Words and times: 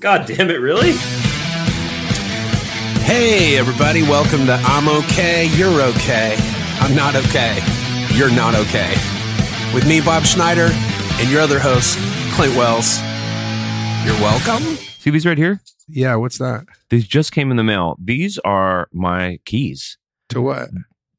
God 0.00 0.26
damn 0.26 0.50
it, 0.50 0.60
really? 0.60 0.92
Hey, 3.04 3.58
everybody, 3.58 4.02
welcome 4.02 4.46
to 4.46 4.54
I'm 4.54 4.88
Okay, 4.88 5.46
You're 5.56 5.80
Okay. 5.82 6.36
I'm 6.80 6.94
not 6.96 7.14
okay. 7.16 7.58
You're 8.14 8.30
not 8.34 8.54
okay. 8.54 8.94
With 9.74 9.86
me, 9.86 10.00
Bob 10.00 10.22
Schneider, 10.24 10.70
and 11.20 11.30
your 11.30 11.40
other 11.42 11.58
host, 11.58 11.98
Clint 12.34 12.56
Wells. 12.56 12.98
You're 14.06 14.18
welcome. 14.22 14.62
See 14.98 15.10
these 15.10 15.26
right 15.26 15.36
here? 15.36 15.60
Yeah, 15.86 16.16
what's 16.16 16.38
that? 16.38 16.64
These 16.88 17.06
just 17.06 17.32
came 17.32 17.50
in 17.50 17.56
the 17.58 17.64
mail. 17.64 17.96
These 18.02 18.38
are 18.38 18.88
my 18.92 19.38
keys 19.44 19.98
To 20.30 20.40
what? 20.40 20.70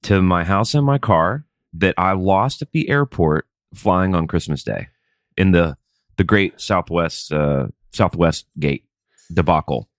to 0.04 0.22
my 0.24 0.44
house 0.44 0.74
and 0.74 0.84
my 0.86 0.98
car 0.98 1.46
that 1.74 1.94
I 2.00 2.14
lost 2.14 2.64
at 2.64 2.72
the 2.72 2.90
airport 2.90 3.46
flying 3.76 4.16
on 4.16 4.26
Christmas 4.26 4.64
Day 4.64 4.88
in 5.38 5.52
the 5.52 5.78
the 6.18 6.24
great 6.24 6.60
Southwest 6.60 7.32
uh, 7.32 7.68
Southwest 7.92 8.46
Gate 8.60 8.86
debacle. 9.34 9.90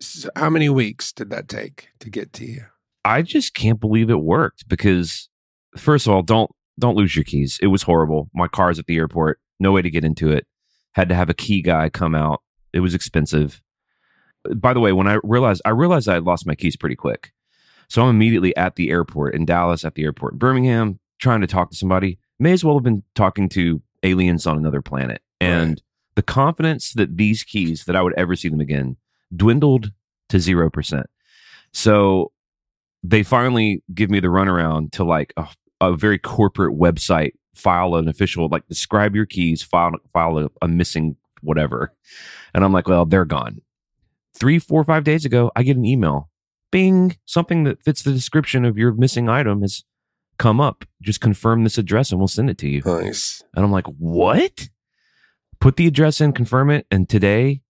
So 0.00 0.30
how 0.36 0.50
many 0.50 0.68
weeks 0.68 1.12
did 1.12 1.30
that 1.30 1.48
take 1.48 1.88
to 2.00 2.10
get 2.10 2.32
to 2.34 2.44
you? 2.46 2.66
I 3.04 3.22
just 3.22 3.54
can't 3.54 3.80
believe 3.80 4.10
it 4.10 4.20
worked 4.20 4.68
because 4.68 5.28
first 5.76 6.06
of 6.06 6.12
all, 6.12 6.22
don't 6.22 6.50
don't 6.78 6.96
lose 6.96 7.16
your 7.16 7.24
keys. 7.24 7.58
It 7.60 7.68
was 7.68 7.82
horrible. 7.82 8.30
My 8.32 8.46
car's 8.46 8.78
at 8.78 8.86
the 8.86 8.96
airport, 8.96 9.40
no 9.58 9.72
way 9.72 9.82
to 9.82 9.90
get 9.90 10.04
into 10.04 10.30
it. 10.30 10.46
Had 10.92 11.08
to 11.08 11.14
have 11.14 11.28
a 11.28 11.34
key 11.34 11.62
guy 11.62 11.88
come 11.88 12.14
out. 12.14 12.42
It 12.72 12.80
was 12.80 12.94
expensive. 12.94 13.60
By 14.54 14.72
the 14.72 14.80
way, 14.80 14.92
when 14.92 15.08
I 15.08 15.18
realized 15.24 15.62
I 15.64 15.70
realized 15.70 16.08
I 16.08 16.14
had 16.14 16.24
lost 16.24 16.46
my 16.46 16.54
keys 16.54 16.76
pretty 16.76 16.96
quick. 16.96 17.32
So 17.88 18.02
I'm 18.02 18.10
immediately 18.10 18.54
at 18.56 18.76
the 18.76 18.90
airport 18.90 19.34
in 19.34 19.46
Dallas, 19.46 19.84
at 19.84 19.94
the 19.94 20.04
airport 20.04 20.34
in 20.34 20.38
Birmingham, 20.38 21.00
trying 21.18 21.40
to 21.40 21.46
talk 21.46 21.70
to 21.70 21.76
somebody. 21.76 22.18
May 22.38 22.52
as 22.52 22.62
well 22.62 22.76
have 22.76 22.84
been 22.84 23.02
talking 23.14 23.48
to 23.50 23.82
aliens 24.02 24.46
on 24.46 24.56
another 24.56 24.82
planet. 24.82 25.22
And 25.40 25.70
Right. 25.70 25.82
The 26.18 26.22
confidence 26.24 26.94
that 26.94 27.16
these 27.16 27.44
keys 27.44 27.84
that 27.84 27.94
I 27.94 28.02
would 28.02 28.12
ever 28.16 28.34
see 28.34 28.48
them 28.48 28.58
again 28.58 28.96
dwindled 29.36 29.92
to 30.30 30.40
zero 30.40 30.68
percent. 30.68 31.06
So 31.72 32.32
they 33.04 33.22
finally 33.22 33.84
give 33.94 34.10
me 34.10 34.18
the 34.18 34.26
runaround 34.26 34.90
to 34.94 35.04
like 35.04 35.32
a, 35.36 35.46
a 35.80 35.96
very 35.96 36.18
corporate 36.18 36.76
website, 36.76 37.34
file 37.54 37.94
an 37.94 38.08
official 38.08 38.48
like 38.48 38.66
describe 38.66 39.14
your 39.14 39.26
keys, 39.26 39.62
file 39.62 39.92
file 40.12 40.38
a, 40.38 40.48
a 40.60 40.66
missing 40.66 41.14
whatever, 41.40 41.94
and 42.52 42.64
I'm 42.64 42.72
like, 42.72 42.88
well, 42.88 43.06
they're 43.06 43.24
gone. 43.24 43.62
Three, 44.34 44.58
four, 44.58 44.82
five 44.82 45.04
days 45.04 45.24
ago, 45.24 45.52
I 45.54 45.62
get 45.62 45.76
an 45.76 45.84
email, 45.84 46.30
Bing, 46.72 47.16
something 47.26 47.62
that 47.62 47.84
fits 47.84 48.02
the 48.02 48.12
description 48.12 48.64
of 48.64 48.76
your 48.76 48.90
missing 48.90 49.28
item 49.28 49.60
has 49.60 49.84
come 50.36 50.60
up. 50.60 50.84
Just 51.00 51.20
confirm 51.20 51.62
this 51.62 51.78
address 51.78 52.10
and 52.10 52.20
we'll 52.20 52.26
send 52.26 52.50
it 52.50 52.58
to 52.58 52.68
you. 52.68 52.82
Nice. 52.84 53.40
And 53.54 53.64
I'm 53.64 53.70
like, 53.70 53.86
what? 53.86 54.68
Put 55.60 55.76
the 55.76 55.86
address 55.86 56.20
in, 56.20 56.32
confirm 56.32 56.70
it. 56.70 56.86
And 56.90 57.08
today, 57.08 57.62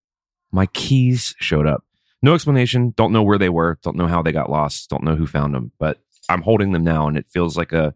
my 0.52 0.66
keys 0.66 1.34
showed 1.38 1.66
up. 1.66 1.84
No 2.22 2.34
explanation. 2.34 2.92
Don't 2.96 3.12
know 3.12 3.22
where 3.22 3.38
they 3.38 3.48
were. 3.48 3.78
Don't 3.82 3.96
know 3.96 4.06
how 4.06 4.22
they 4.22 4.32
got 4.32 4.50
lost. 4.50 4.90
Don't 4.90 5.04
know 5.04 5.14
who 5.14 5.26
found 5.26 5.54
them. 5.54 5.72
But 5.78 6.00
I'm 6.28 6.42
holding 6.42 6.72
them 6.72 6.84
now, 6.84 7.06
and 7.06 7.16
it 7.16 7.26
feels 7.28 7.56
like 7.56 7.72
a. 7.72 7.94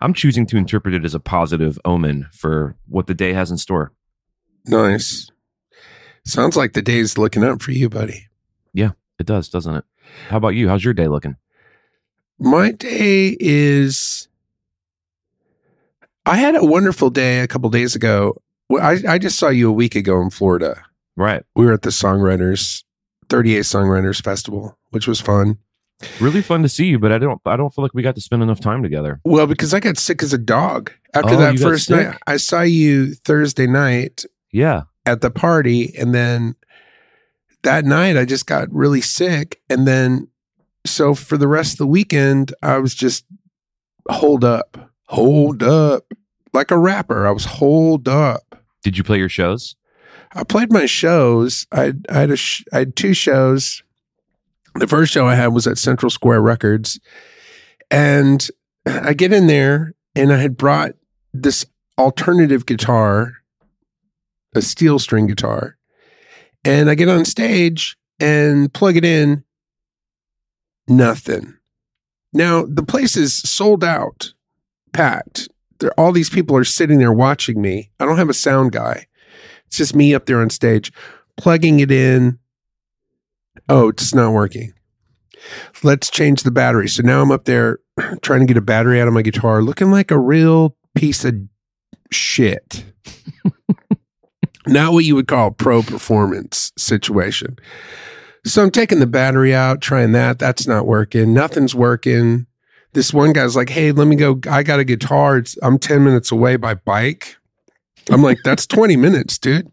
I'm 0.00 0.14
choosing 0.14 0.46
to 0.46 0.56
interpret 0.56 0.94
it 0.94 1.04
as 1.04 1.14
a 1.14 1.20
positive 1.20 1.78
omen 1.84 2.28
for 2.32 2.76
what 2.86 3.06
the 3.06 3.14
day 3.14 3.32
has 3.32 3.50
in 3.50 3.58
store. 3.58 3.92
Nice. 4.66 5.30
Sounds 6.24 6.56
like 6.56 6.72
the 6.72 6.82
day's 6.82 7.18
looking 7.18 7.42
up 7.42 7.62
for 7.62 7.72
you, 7.72 7.88
buddy. 7.88 8.28
Yeah, 8.72 8.92
it 9.18 9.26
does, 9.26 9.48
doesn't 9.48 9.74
it? 9.74 9.84
How 10.28 10.36
about 10.36 10.50
you? 10.50 10.68
How's 10.68 10.84
your 10.84 10.94
day 10.94 11.08
looking? 11.08 11.36
My 12.38 12.70
day 12.70 13.36
is. 13.40 14.28
I 16.24 16.36
had 16.36 16.54
a 16.54 16.64
wonderful 16.64 17.10
day 17.10 17.40
a 17.40 17.48
couple 17.48 17.70
days 17.70 17.96
ago. 17.96 18.36
Well, 18.68 18.82
I, 18.84 19.14
I 19.14 19.18
just 19.18 19.38
saw 19.38 19.48
you 19.48 19.68
a 19.68 19.72
week 19.72 19.94
ago 19.94 20.20
in 20.20 20.30
Florida. 20.30 20.82
Right. 21.16 21.42
We 21.56 21.66
were 21.66 21.72
at 21.72 21.82
the 21.82 21.90
Songwriters 21.90 22.84
30A 23.28 23.60
Songwriters 23.60 24.22
Festival, 24.22 24.78
which 24.90 25.06
was 25.06 25.20
fun. 25.20 25.58
Really 26.20 26.42
fun 26.42 26.62
to 26.62 26.68
see 26.68 26.86
you, 26.86 26.98
but 27.00 27.10
I 27.10 27.18
don't. 27.18 27.40
I 27.44 27.56
don't 27.56 27.74
feel 27.74 27.82
like 27.82 27.92
we 27.92 28.02
got 28.04 28.14
to 28.14 28.20
spend 28.20 28.40
enough 28.42 28.60
time 28.60 28.84
together. 28.84 29.20
Well, 29.24 29.48
because 29.48 29.74
I 29.74 29.80
got 29.80 29.96
sick 29.98 30.22
as 30.22 30.32
a 30.32 30.38
dog 30.38 30.92
after 31.12 31.34
Oh, 31.34 31.36
that 31.38 31.58
first 31.58 31.90
night. 31.90 32.16
I 32.24 32.36
saw 32.36 32.60
you 32.62 33.14
Thursday 33.14 33.66
night 33.66 34.24
Yeah. 34.52 34.82
at 35.06 35.22
the 35.22 35.30
party, 35.30 35.92
and 35.98 36.14
then 36.14 36.54
that 37.64 37.84
night 37.84 38.16
I 38.16 38.24
just 38.24 38.46
got 38.46 38.72
really 38.72 39.00
sick, 39.00 39.60
and 39.68 39.88
then 39.88 40.28
so 40.86 41.14
for 41.14 41.36
the 41.36 41.48
rest 41.48 41.72
of 41.72 41.78
the 41.78 41.86
weekend 41.88 42.54
I 42.62 42.78
was 42.78 42.94
just 42.94 43.24
hold 44.08 44.44
up, 44.44 44.92
hold 45.08 45.64
up, 45.64 46.04
like 46.52 46.70
a 46.70 46.78
rapper. 46.78 47.26
I 47.26 47.32
was 47.32 47.44
hold 47.44 48.06
up. 48.06 48.47
Did 48.82 48.96
you 48.96 49.04
play 49.04 49.18
your 49.18 49.28
shows? 49.28 49.76
I 50.32 50.44
played 50.44 50.72
my 50.72 50.86
shows. 50.86 51.66
I 51.72 51.94
I 52.08 52.20
had 52.20 52.38
sh- 52.38 52.64
I 52.72 52.78
had 52.78 52.96
two 52.96 53.14
shows. 53.14 53.82
The 54.74 54.86
first 54.86 55.12
show 55.12 55.26
I 55.26 55.34
had 55.34 55.48
was 55.48 55.66
at 55.66 55.78
Central 55.78 56.10
Square 56.10 56.42
Records, 56.42 57.00
and 57.90 58.46
I 58.86 59.14
get 59.14 59.32
in 59.32 59.46
there, 59.46 59.94
and 60.14 60.32
I 60.32 60.36
had 60.36 60.56
brought 60.56 60.92
this 61.32 61.64
alternative 61.96 62.66
guitar, 62.66 63.34
a 64.54 64.62
steel 64.62 64.98
string 64.98 65.26
guitar, 65.26 65.76
and 66.64 66.88
I 66.88 66.94
get 66.94 67.08
on 67.08 67.24
stage 67.24 67.96
and 68.20 68.72
plug 68.72 68.96
it 68.96 69.04
in. 69.04 69.44
Nothing. 70.86 71.54
Now 72.32 72.64
the 72.64 72.82
place 72.82 73.16
is 73.16 73.34
sold 73.34 73.82
out, 73.82 74.32
packed. 74.92 75.48
All 75.96 76.12
these 76.12 76.30
people 76.30 76.56
are 76.56 76.64
sitting 76.64 76.98
there 76.98 77.12
watching 77.12 77.60
me. 77.60 77.90
I 78.00 78.04
don't 78.04 78.18
have 78.18 78.28
a 78.28 78.34
sound 78.34 78.72
guy. 78.72 79.06
It's 79.66 79.76
just 79.76 79.94
me 79.94 80.14
up 80.14 80.26
there 80.26 80.40
on 80.40 80.50
stage, 80.50 80.92
plugging 81.36 81.80
it 81.80 81.90
in. 81.90 82.38
Oh, 83.68 83.88
it's 83.88 84.14
not 84.14 84.32
working. 84.32 84.72
Let's 85.82 86.10
change 86.10 86.42
the 86.42 86.50
battery. 86.50 86.88
So 86.88 87.02
now 87.02 87.22
I'm 87.22 87.30
up 87.30 87.44
there 87.44 87.80
trying 88.22 88.40
to 88.40 88.46
get 88.46 88.56
a 88.56 88.62
battery 88.62 89.00
out 89.00 89.08
of 89.08 89.14
my 89.14 89.22
guitar, 89.22 89.62
looking 89.62 89.90
like 89.90 90.10
a 90.10 90.18
real 90.18 90.76
piece 90.94 91.24
of 91.24 91.34
shit. 92.10 92.84
not 94.66 94.92
what 94.92 95.04
you 95.04 95.14
would 95.14 95.28
call 95.28 95.50
pro 95.50 95.82
performance 95.82 96.72
situation. 96.76 97.56
So 98.44 98.62
I'm 98.62 98.70
taking 98.70 99.00
the 99.00 99.06
battery 99.06 99.54
out, 99.54 99.80
trying 99.80 100.12
that. 100.12 100.38
That's 100.38 100.66
not 100.66 100.86
working. 100.86 101.34
Nothing's 101.34 101.74
working. 101.74 102.46
This 102.98 103.14
one 103.14 103.32
guy's 103.32 103.54
like, 103.54 103.68
"Hey, 103.68 103.92
let 103.92 104.08
me 104.08 104.16
go. 104.16 104.40
I 104.50 104.64
got 104.64 104.80
a 104.80 104.84
guitar. 104.84 105.38
It's, 105.38 105.56
I'm 105.62 105.78
10 105.78 106.02
minutes 106.02 106.32
away 106.32 106.56
by 106.56 106.74
bike." 106.74 107.36
I'm 108.10 108.24
like, 108.24 108.38
"That's 108.42 108.66
20 108.66 108.96
minutes, 108.96 109.38
dude." 109.38 109.70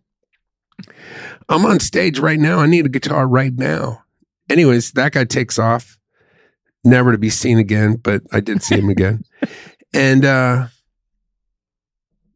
I'm 1.49 1.65
on 1.65 1.79
stage 1.79 2.19
right 2.19 2.37
now. 2.37 2.59
I 2.59 2.67
need 2.67 2.85
a 2.85 2.89
guitar 2.89 3.27
right 3.27 3.51
now. 3.51 4.03
Anyways, 4.47 4.91
that 4.91 5.13
guy 5.13 5.23
takes 5.23 5.57
off, 5.57 5.97
never 6.83 7.11
to 7.13 7.17
be 7.17 7.31
seen 7.31 7.57
again, 7.57 7.95
but 7.95 8.21
I 8.31 8.41
did 8.41 8.61
see 8.61 8.75
him 8.75 8.89
again. 8.89 9.23
And 9.91 10.23
uh 10.25 10.67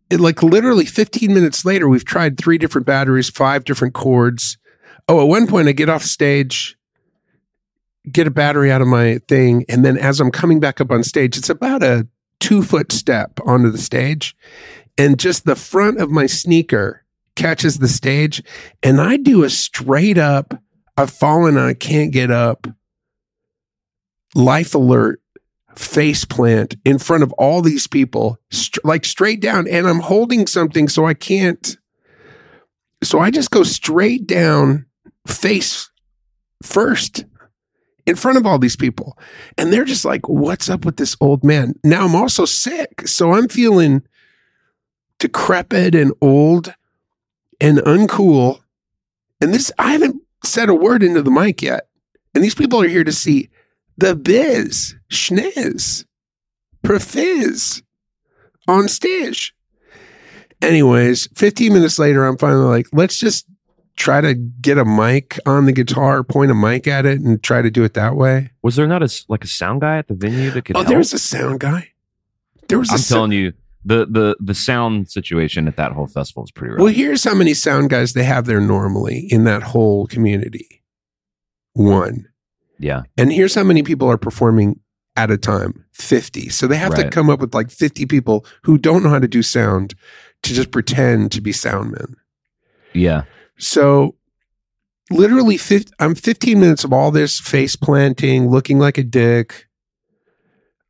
it 0.09 0.19
like 0.19 0.41
literally 0.41 0.85
15 0.85 1.31
minutes 1.33 1.66
later, 1.66 1.88
we've 1.88 2.05
tried 2.05 2.38
three 2.38 2.57
different 2.57 2.88
batteries, 2.88 3.29
five 3.29 3.63
different 3.63 3.94
chords. 3.94 4.57
Oh, 5.09 5.22
at 5.22 5.28
one 5.28 5.45
point 5.45 5.67
I 5.67 5.73
get 5.73 5.89
off 5.89 6.03
stage, 6.03 6.78
get 8.12 8.28
a 8.28 8.31
battery 8.31 8.72
out 8.72 8.81
of 8.81 8.88
my 8.88 9.20
thing, 9.28 9.66
and 9.70 9.84
then 9.84 9.97
as 9.97 10.20
I'm 10.20 10.31
coming 10.31 10.59
back 10.59 10.81
up 10.81 10.92
on 10.92 11.03
stage, 11.03 11.38
it's 11.38 11.50
about 11.50 11.84
a 11.84 12.08
two 12.40 12.64
foot 12.64 12.92
step 12.92 13.40
onto 13.46 13.70
the 13.70 13.78
stage. 13.78 14.36
And 14.97 15.20
just 15.20 15.46
the 15.46 15.56
front 15.56 16.00
of 16.00 16.09
my 16.09 16.25
sneaker 16.25 17.06
catches 17.36 17.78
the 17.78 17.88
stage, 17.88 18.44
and 18.84 19.00
I 19.00 19.18
do 19.18 19.44
a 19.44 19.50
straight 19.50 20.18
up, 20.18 20.53
I've 20.97 21.12
fallen 21.12 21.58
and 21.58 21.66
I 21.66 21.74
can't 21.74 22.12
get 22.12 22.31
up, 22.31 22.68
life 24.36 24.76
alert 24.76 25.22
face 25.80 26.26
plant 26.26 26.76
in 26.84 27.00
front 27.00 27.24
of 27.24 27.31
all 27.34 27.62
these 27.62 27.88
people, 27.88 28.38
str- 28.52 28.81
like 28.84 29.06
straight 29.06 29.40
down, 29.40 29.68
and 29.68 29.88
I'm 29.88 30.02
holding 30.02 30.46
something 30.46 30.90
so 30.90 31.06
I 31.06 31.14
can't. 31.14 31.78
So 33.02 33.20
I 33.20 33.31
just 33.31 33.52
go 33.52 33.64
straight 33.64 34.28
down, 34.28 34.86
face 35.26 35.90
first, 36.62 37.23
in 38.09 38.16
front 38.16 38.40
of 38.40 38.46
all 38.46 38.58
these 38.58 38.76
people. 38.76 39.16
And 39.56 39.72
they're 39.72 39.85
just 39.85 40.03
like, 40.03 40.28
what's 40.28 40.67
up 40.67 40.84
with 40.84 40.97
this 40.97 41.16
old 41.22 41.44
man? 41.44 41.76
Now 41.84 42.06
I'm 42.06 42.16
also 42.16 42.44
sick. 42.44 43.08
So 43.08 43.34
I'm 43.34 43.47
feeling 43.47 44.02
decrepit 45.20 45.94
and 45.94 46.11
old 46.20 46.73
and 47.61 47.78
uncool. 47.78 48.61
And 49.40 49.53
this, 49.53 49.72
I 49.78 49.91
haven't 49.91 50.22
said 50.44 50.70
a 50.70 50.73
word 50.73 51.03
into 51.03 51.22
the 51.22 51.29
mic 51.29 51.61
yet. 51.61 51.88
And 52.34 52.44
these 52.44 52.56
people 52.56 52.82
are 52.82 52.88
here 52.88 53.03
to 53.03 53.11
see 53.11 53.50
the 53.96 54.16
biz, 54.16 54.96
schniz, 55.12 56.05
prefiz 56.84 57.84
on 58.67 58.88
stage. 58.88 59.53
Anyways, 60.64 61.28
15 61.35 61.73
minutes 61.73 62.00
later, 62.00 62.26
I'm 62.26 62.38
finally 62.38 62.66
like, 62.66 62.88
let's 62.91 63.17
just 63.17 63.46
try 63.99 64.22
to 64.22 64.34
get 64.34 64.78
a 64.79 64.85
mic 64.85 65.37
on 65.46 65.66
the 65.66 65.72
guitar, 65.72 66.23
point 66.23 66.49
a 66.49 66.55
mic 66.55 66.87
at 66.87 67.05
it, 67.05 67.19
and 67.19 67.43
try 67.43 67.61
to 67.61 67.69
do 67.69 67.84
it 67.84 67.93
that 67.93 68.16
way. 68.16 68.49
Was 68.63 68.75
there 68.78 68.87
not 68.87 69.03
a 69.03 69.09
like 69.28 69.43
a 69.43 69.47
sound 69.47 69.81
guy 69.81 69.97
at 69.99 70.07
the 70.07 70.16
venue 70.16 70.49
that 70.51 70.63
could 70.66 70.75
Oh, 70.75 70.79
help? 70.79 70.87
there 70.90 70.97
was 70.97 71.13
a 71.13 71.19
sound 71.19 71.59
guy. 71.59 71.90
There 72.69 72.79
was 72.79 72.90
I'm 72.91 72.97
telling 72.99 73.31
you, 73.34 73.53
the 73.85 74.05
the 74.05 74.35
the 74.40 74.53
sound 74.55 75.09
situation 75.11 75.67
at 75.67 75.75
that 75.78 75.91
whole 75.91 76.07
festival 76.07 76.43
is 76.46 76.51
pretty 76.51 76.72
rough. 76.73 76.79
Well, 76.84 76.93
here's 76.93 77.23
how 77.23 77.35
many 77.35 77.53
sound 77.53 77.90
guys 77.91 78.13
they 78.13 78.23
have 78.23 78.46
there 78.46 78.61
normally 78.61 79.28
in 79.29 79.43
that 79.43 79.61
whole 79.63 80.07
community. 80.07 80.81
One. 81.73 82.25
yeah, 82.79 83.03
And 83.17 83.31
here's 83.31 83.55
how 83.55 83.63
many 83.63 83.84
people 83.84 84.09
are 84.09 84.17
performing 84.17 84.79
at 85.16 85.31
a 85.31 85.37
time 85.37 85.85
50. 85.93 86.49
So 86.49 86.67
they 86.67 86.78
have 86.78 86.93
to 86.95 87.09
come 87.09 87.29
up 87.29 87.40
with 87.40 87.53
like 87.53 87.69
50 87.69 88.05
people 88.05 88.45
who 88.63 88.78
don't 88.78 89.03
know 89.03 89.09
how 89.09 89.19
to 89.19 89.28
do 89.28 89.41
sound 89.43 89.93
to 90.43 90.53
just 90.53 90.72
pretend 90.72 91.31
to 91.34 91.41
be 91.41 91.52
soundmen. 91.52 92.16
yeah, 92.93 93.23
So 93.59 94.16
literally, 95.11 95.58
50, 95.58 95.91
I'm 96.00 96.16
15 96.16 96.59
minutes 96.59 96.84
of 96.84 96.94
all 96.94 97.11
this 97.11 97.40
face 97.40 97.76
planting, 97.76 98.50
looking 98.50 98.79
like 98.79 98.97
a 98.97 99.03
dick, 99.03 99.67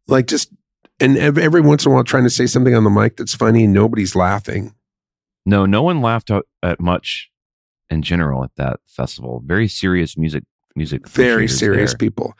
like 0.07 0.27
just, 0.27 0.51
and 0.99 1.17
ev- 1.17 1.37
every 1.37 1.61
once 1.61 1.85
in 1.85 1.91
a 1.91 1.95
while 1.95 2.03
trying 2.03 2.25
to 2.25 2.29
say 2.29 2.45
something 2.45 2.75
on 2.75 2.83
the 2.83 2.89
mic 2.89 3.17
that's 3.17 3.33
funny 3.35 3.65
and 3.65 3.73
nobody's 3.73 4.15
laughing. 4.15 4.73
no, 5.45 5.65
no 5.65 5.81
one 5.81 6.01
laughed 6.01 6.29
at, 6.31 6.43
at 6.61 6.79
much 6.79 7.31
in 7.89 8.01
general 8.01 8.43
at 8.43 8.51
that 8.57 8.79
festival. 8.85 9.41
Very 9.45 9.67
serious 9.67 10.17
music, 10.17 10.43
music. 10.75 11.07
Very 11.07 11.47
serious 11.47 11.91
there. 11.91 11.97
people. 11.97 12.33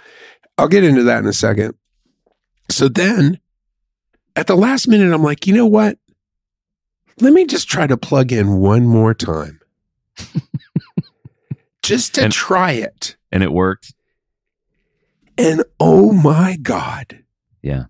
I'll 0.58 0.68
get 0.68 0.84
into 0.84 1.04
that 1.04 1.20
in 1.20 1.26
a 1.26 1.34
second. 1.34 1.76
So 2.70 2.88
then 2.88 3.40
at 4.36 4.48
the 4.48 4.56
last 4.56 4.88
minute, 4.88 5.14
I'm 5.14 5.24
like, 5.24 5.48
you 5.48 5.54
know 5.54 5.66
what? 5.66 5.98
Let 7.20 7.34
me 7.34 7.46
just 7.46 7.68
try 7.68 7.88
to 7.88 7.98
plug 7.98 8.32
in 8.32 8.60
one 8.60 8.86
more 8.86 9.14
time. 9.14 9.60
just 11.82 12.16
to 12.16 12.24
And- 12.26 12.34
try 12.34 12.72
it. 12.74 13.16
and 13.32 13.44
it 13.44 13.52
worked. 13.52 13.94
And 15.38 15.64
oh 15.80 16.12
my 16.12 16.58
God. 16.62 17.24
Yeah. 17.62 17.86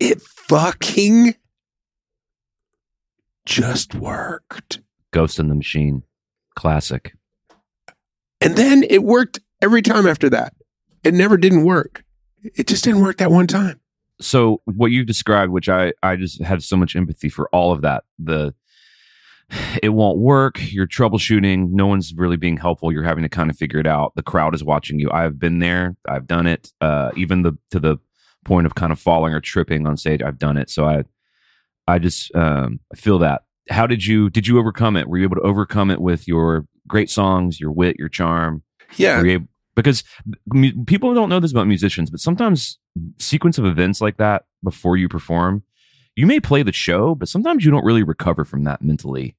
It 0.00 0.22
fucking 0.22 1.34
just 3.44 3.94
worked. 3.94 4.80
Ghost 5.10 5.38
in 5.38 5.48
the 5.48 5.54
Machine, 5.54 6.02
classic. 6.56 7.14
And 8.40 8.56
then 8.56 8.84
it 8.88 9.02
worked 9.02 9.40
every 9.60 9.82
time 9.82 10.06
after 10.06 10.28
that. 10.30 10.54
It 11.04 11.14
never 11.14 11.36
didn't 11.36 11.64
work. 11.64 12.04
It 12.42 12.66
just 12.66 12.84
didn't 12.84 13.02
work 13.02 13.18
that 13.18 13.30
one 13.30 13.46
time. 13.46 13.80
so 14.20 14.60
what 14.64 14.90
you 14.92 15.04
described 15.04 15.50
which 15.52 15.68
i 15.68 15.92
i 16.02 16.14
just 16.16 16.40
had 16.42 16.62
so 16.62 16.76
much 16.76 16.94
empathy 16.94 17.28
for 17.28 17.48
all 17.48 17.72
of 17.72 17.82
that 17.82 18.04
the 18.20 18.54
it 19.82 19.90
won't 19.90 20.18
work. 20.18 20.60
You're 20.72 20.86
troubleshooting. 20.86 21.70
No 21.70 21.86
one's 21.86 22.12
really 22.14 22.36
being 22.36 22.56
helpful. 22.56 22.92
You're 22.92 23.02
having 23.02 23.22
to 23.22 23.28
kind 23.28 23.50
of 23.50 23.56
figure 23.56 23.80
it 23.80 23.86
out. 23.86 24.12
The 24.16 24.22
crowd 24.22 24.54
is 24.54 24.64
watching 24.64 24.98
you. 24.98 25.10
I've 25.10 25.38
been 25.38 25.58
there. 25.58 25.96
I've 26.08 26.26
done 26.26 26.46
it. 26.46 26.72
Uh 26.80 27.10
even 27.16 27.42
the 27.42 27.52
to 27.70 27.80
the 27.80 27.98
point 28.44 28.66
of 28.66 28.74
kind 28.74 28.90
of 28.90 28.98
falling 28.98 29.32
or 29.32 29.40
tripping 29.40 29.86
on 29.86 29.96
stage 29.96 30.20
i've 30.20 30.38
done 30.38 30.56
it. 30.56 30.68
So 30.68 30.84
i 30.84 31.04
i 31.86 31.98
just 31.98 32.34
um 32.34 32.80
i 32.92 32.96
feel 32.96 33.18
that. 33.20 33.42
How 33.70 33.86
did 33.86 34.04
you 34.04 34.30
did 34.30 34.46
you 34.46 34.58
overcome 34.58 34.96
it? 34.96 35.08
Were 35.08 35.18
you 35.18 35.24
able 35.24 35.36
to 35.36 35.42
overcome 35.42 35.90
it 35.90 36.00
with 36.00 36.26
your 36.26 36.66
great 36.88 37.10
songs 37.10 37.60
your 37.60 37.70
wit 37.70 37.96
your 37.98 38.08
charm? 38.08 38.62
Yeah. 38.96 39.22
able, 39.22 39.46
because 39.74 40.04
mu- 40.52 40.84
people 40.84 41.14
don't 41.14 41.28
know 41.28 41.40
this 41.40 41.52
about 41.52 41.66
musicians, 41.66 42.10
but 42.10 42.20
sometimes 42.20 42.78
sequence 43.18 43.58
of 43.58 43.64
events 43.64 44.00
like 44.00 44.18
that 44.18 44.44
before 44.62 44.96
you 44.96 45.08
perform, 45.08 45.62
you 46.16 46.26
may 46.26 46.40
play 46.40 46.62
the 46.62 46.72
show, 46.72 47.14
but 47.14 47.28
sometimes 47.28 47.64
you 47.64 47.70
don't 47.70 47.84
really 47.84 48.02
recover 48.02 48.44
from 48.44 48.64
that 48.64 48.82
mentally 48.82 49.36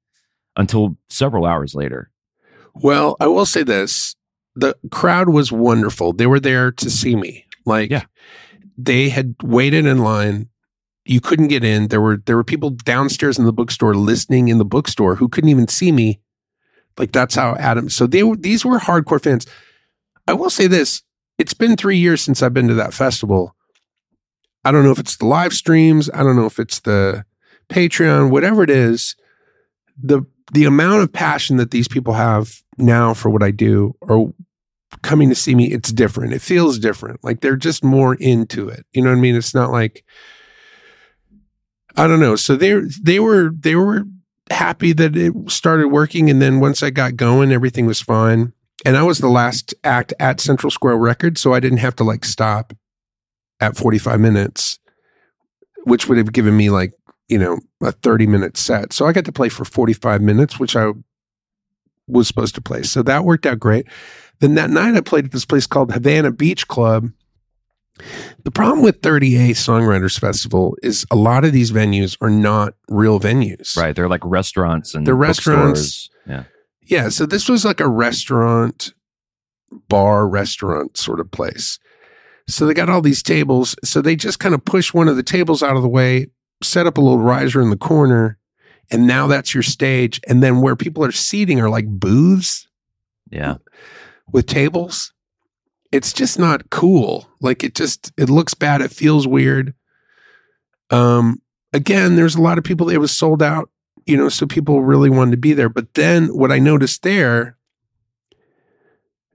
until 0.56 0.98
several 1.10 1.46
hours 1.46 1.76
later. 1.76 2.10
Well, 2.74 3.16
I 3.20 3.28
will 3.28 3.46
say 3.46 3.64
this. 3.64 4.16
The 4.56 4.76
crowd 4.92 5.30
was 5.30 5.52
wonderful. 5.52 6.14
They 6.14 6.28
were 6.28 6.40
there 6.40 6.72
to 6.72 6.90
see 6.90 7.16
me. 7.16 7.46
Like 7.66 7.90
Yeah. 7.92 8.06
they 8.78 9.10
had 9.10 9.36
waited 9.42 9.86
in 9.86 10.00
line. 10.00 10.50
You 11.06 11.20
couldn't 11.22 11.48
get 11.50 11.64
in. 11.64 11.88
There 11.90 12.02
were 12.02 12.18
there 12.18 12.36
were 12.36 12.44
people 12.44 12.70
downstairs 12.70 13.38
in 13.38 13.46
the 13.46 13.54
bookstore 13.54 13.94
listening 13.96 14.48
in 14.48 14.58
the 14.58 14.66
bookstore 14.66 15.16
who 15.16 15.28
couldn't 15.28 15.50
even 15.50 15.68
see 15.68 15.92
me. 15.92 16.20
Like 16.98 17.12
that's 17.12 17.36
how 17.36 17.56
Adam. 17.56 17.90
So 17.90 18.08
they 18.08 18.24
were 18.24 18.36
these 18.38 18.64
were 18.64 18.80
hardcore 18.80 19.22
fans. 19.22 19.46
I 20.28 20.34
will 20.34 20.50
say 20.50 20.68
this. 20.68 21.02
It's 21.38 21.54
been 21.54 21.76
3 21.76 21.98
years 21.98 22.22
since 22.22 22.42
I've 22.44 22.54
been 22.54 22.68
to 22.68 22.74
that 22.76 22.94
festival. 22.94 23.53
I 24.66 24.72
don't 24.72 24.84
know 24.84 24.92
if 24.92 25.00
it's 25.00 25.18
the 25.18 25.26
live 25.26 25.54
streams, 25.54 26.10
I 26.14 26.24
don't 26.24 26.36
know 26.36 26.46
if 26.46 26.60
it's 26.60 26.80
the 26.80 27.26
Patreon, 27.70 28.30
whatever 28.30 28.64
it 28.64 28.70
is. 28.70 29.16
The 30.02 30.24
the 30.54 30.66
amount 30.66 31.02
of 31.02 31.12
passion 31.12 31.58
that 31.58 31.72
these 31.72 31.88
people 31.88 32.14
have 32.14 32.62
now 32.78 33.14
for 33.14 33.30
what 33.30 33.44
I 33.44 33.52
do 33.52 33.96
or 34.02 34.34
coming 35.02 35.30
to 35.30 35.36
see 35.36 35.56
me, 35.56 35.72
it's 35.72 35.92
different. 35.92 36.34
It 36.34 36.42
feels 36.42 36.78
different. 36.78 37.24
Like 37.24 37.42
they're 37.42 37.56
just 37.56 37.84
more 37.84 38.16
into 38.16 38.70
it. 38.70 38.86
You 38.92 39.02
know 39.02 39.10
what 39.10 39.18
I 39.18 39.22
mean? 39.22 39.36
It's 39.36 39.56
not 39.56 39.72
like 39.72 40.04
I 41.96 42.08
don't 42.08 42.20
know. 42.20 42.36
So 42.36 42.56
they 42.56 42.82
they 43.02 43.20
were 43.20 43.52
they 43.58 43.76
were 43.76 44.06
happy 44.50 44.94
that 44.94 45.16
it 45.16 45.34
started 45.50 45.88
working 45.88 46.30
and 46.30 46.42
then 46.42 46.60
once 46.60 46.84
I 46.84 46.90
got 46.90 47.16
going 47.16 47.52
everything 47.52 47.86
was 47.86 48.02
fine. 48.02 48.54
And 48.86 48.98
I 48.98 49.04
was 49.04 49.20
the 49.20 49.30
last 49.30 49.74
act 49.84 50.14
at 50.20 50.42
Central 50.42 50.70
Square 50.70 50.98
Records, 50.98 51.40
so 51.40 51.54
I 51.54 51.62
didn't 51.62 51.78
have 51.78 51.96
to 51.98 52.04
like 52.04 52.26
stop 52.26 52.74
at 53.64 53.78
45 53.78 54.20
minutes, 54.20 54.80
which 55.86 56.08
would 56.08 56.18
have 56.18 56.34
given 56.34 56.56
me 56.56 56.70
like 56.70 56.94
you 57.30 57.38
know, 57.38 57.60
a 57.82 57.92
30 57.92 58.28
minute 58.28 58.58
set. 58.58 58.94
So 58.94 59.06
I 59.06 59.12
got 59.12 59.26
to 59.26 59.32
play 59.32 59.50
for 59.50 59.66
45 59.66 60.22
minutes, 60.22 60.60
which 60.60 60.76
I 60.76 60.92
was 62.08 62.28
supposed 62.28 62.56
to 62.56 62.62
play. 62.62 62.84
So 62.84 63.02
that 63.04 63.24
worked 63.24 63.46
out 63.46 63.60
great. 63.60 63.88
Then 64.40 64.56
that 64.56 64.70
night 64.70 64.96
I 64.96 65.02
played 65.02 65.26
at 65.26 65.32
this 65.32 65.46
place 65.46 65.66
called 65.66 65.92
Havana 65.92 66.32
Beach 66.32 66.68
Club. 66.68 67.10
The 68.44 68.52
problem 68.52 68.84
with 68.84 69.02
30A 69.02 69.52
Songwriters 69.52 70.20
Festival 70.20 70.76
is 70.84 71.06
a 71.12 71.16
lot 71.16 71.46
of 71.46 71.54
these 71.54 71.72
venues 71.72 72.18
are 72.22 72.30
not 72.30 72.74
real 72.90 73.20
venues. 73.20 73.78
Right. 73.78 73.96
They're 73.96 74.10
like 74.10 74.24
restaurants 74.24 74.94
and 74.94 75.08
They're 75.08 75.16
restaurants. 75.16 76.10
Yeah. 76.28 76.44
Yeah. 76.82 77.10
So 77.10 77.26
this 77.26 77.48
was 77.48 77.64
like 77.64 77.80
a 77.80 77.88
restaurant, 77.88 78.94
bar 79.88 80.28
restaurant 80.28 80.98
sort 80.98 81.20
of 81.20 81.32
place. 81.32 81.80
So 82.48 82.66
they 82.66 82.74
got 82.74 82.90
all 82.90 83.02
these 83.02 83.24
tables. 83.24 83.76
So 83.84 84.02
they 84.02 84.16
just 84.16 84.40
kind 84.40 84.54
of 84.54 84.64
push 84.66 84.94
one 84.94 85.08
of 85.08 85.16
the 85.16 85.24
tables 85.24 85.64
out 85.64 85.76
of 85.76 85.82
the 85.82 85.90
way, 85.90 86.28
set 86.62 86.86
up 86.88 86.98
a 86.98 87.02
little 87.02 87.20
riser 87.20 87.62
in 87.62 87.70
the 87.70 87.78
corner, 87.78 88.38
and 88.92 89.08
now 89.08 89.28
that's 89.28 89.54
your 89.54 89.64
stage. 89.64 90.20
And 90.28 90.44
then 90.44 90.60
where 90.62 90.76
people 90.76 91.04
are 91.06 91.12
seating 91.12 91.60
are 91.62 91.70
like 91.70 91.88
booths 91.88 92.68
Yeah. 93.30 93.56
with 94.32 94.46
tables. 94.48 95.14
It's 95.92 96.12
just 96.12 96.38
not 96.40 96.70
cool. 96.70 97.30
Like 97.40 97.64
it 97.64 97.76
just 97.76 98.12
it 98.18 98.30
looks 98.30 98.54
bad. 98.54 98.82
It 98.82 98.92
feels 98.92 99.26
weird. 99.28 99.74
Um 100.90 101.42
again, 101.72 102.16
there's 102.18 102.36
a 102.36 102.42
lot 102.42 102.58
of 102.58 102.64
people 102.64 102.90
it 102.90 102.98
was 102.98 103.12
sold 103.16 103.42
out, 103.42 103.70
you 104.06 104.18
know, 104.18 104.28
so 104.30 104.46
people 104.46 104.82
really 104.82 105.10
wanted 105.10 105.32
to 105.32 105.38
be 105.38 105.54
there. 105.54 105.70
But 105.70 105.94
then 105.94 106.28
what 106.36 106.52
I 106.52 106.60
noticed 106.60 107.04
there 107.04 107.58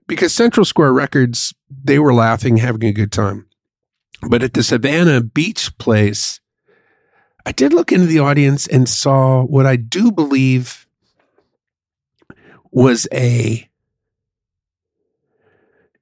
because 0.07 0.33
Central 0.33 0.65
Square 0.65 0.93
Records, 0.93 1.53
they 1.69 1.99
were 1.99 2.13
laughing, 2.13 2.57
having 2.57 2.83
a 2.83 2.91
good 2.91 3.11
time. 3.11 3.47
But 4.27 4.43
at 4.43 4.53
the 4.53 4.63
Savannah 4.63 5.21
Beach 5.21 5.77
place, 5.77 6.39
I 7.45 7.51
did 7.51 7.73
look 7.73 7.91
into 7.91 8.05
the 8.05 8.19
audience 8.19 8.67
and 8.67 8.87
saw 8.87 9.43
what 9.43 9.65
I 9.65 9.75
do 9.75 10.11
believe 10.11 10.87
was 12.71 13.07
a 13.13 13.67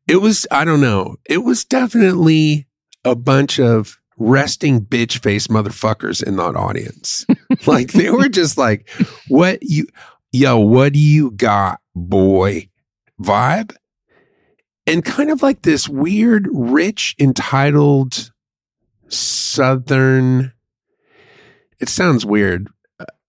it 0.07 0.17
was 0.17 0.47
I 0.51 0.65
don't 0.65 0.81
know. 0.81 1.17
It 1.29 1.39
was 1.39 1.65
definitely 1.65 2.67
a 3.03 3.15
bunch 3.15 3.59
of 3.59 3.99
resting 4.17 4.81
bitch 4.81 5.19
face 5.19 5.47
motherfuckers 5.47 6.23
in 6.23 6.37
that 6.37 6.55
audience. 6.55 7.25
like 7.67 7.91
they 7.91 8.09
were 8.09 8.29
just 8.29 8.57
like, 8.57 8.89
what 9.27 9.59
you 9.61 9.87
yo, 10.31 10.57
what 10.57 10.93
do 10.93 10.99
you 10.99 11.31
got, 11.31 11.81
boy? 11.95 12.69
Vibe. 13.21 13.75
And 14.87 15.03
kind 15.03 15.29
of 15.29 15.41
like 15.43 15.61
this 15.63 15.87
weird, 15.89 16.47
rich, 16.51 17.15
entitled 17.19 18.31
southern. 19.09 20.53
It 21.79 21.89
sounds 21.89 22.25
weird. 22.25 22.69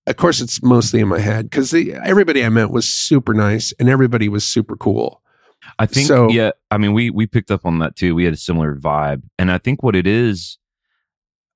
Of 0.06 0.16
course, 0.16 0.40
it's 0.40 0.62
mostly 0.62 1.00
in 1.00 1.08
my 1.08 1.18
head 1.18 1.50
because 1.50 1.74
everybody 1.74 2.42
I 2.44 2.48
met 2.48 2.70
was 2.70 2.88
super 2.88 3.34
nice 3.34 3.74
and 3.78 3.88
everybody 3.90 4.28
was 4.28 4.44
super 4.44 4.76
cool. 4.76 5.20
I 5.78 5.84
think 5.86 6.06
So- 6.06 6.30
yeah, 6.30 6.52
I 6.70 6.78
mean 6.78 6.94
we 6.94 7.10
we 7.10 7.26
picked 7.26 7.50
up 7.50 7.66
on 7.66 7.78
that 7.80 7.94
too. 7.96 8.14
We 8.14 8.24
had 8.24 8.32
a 8.32 8.38
similar 8.38 8.74
vibe. 8.76 9.22
And 9.38 9.50
I 9.52 9.58
think 9.58 9.82
what 9.82 9.94
it 9.96 10.06
is 10.06 10.56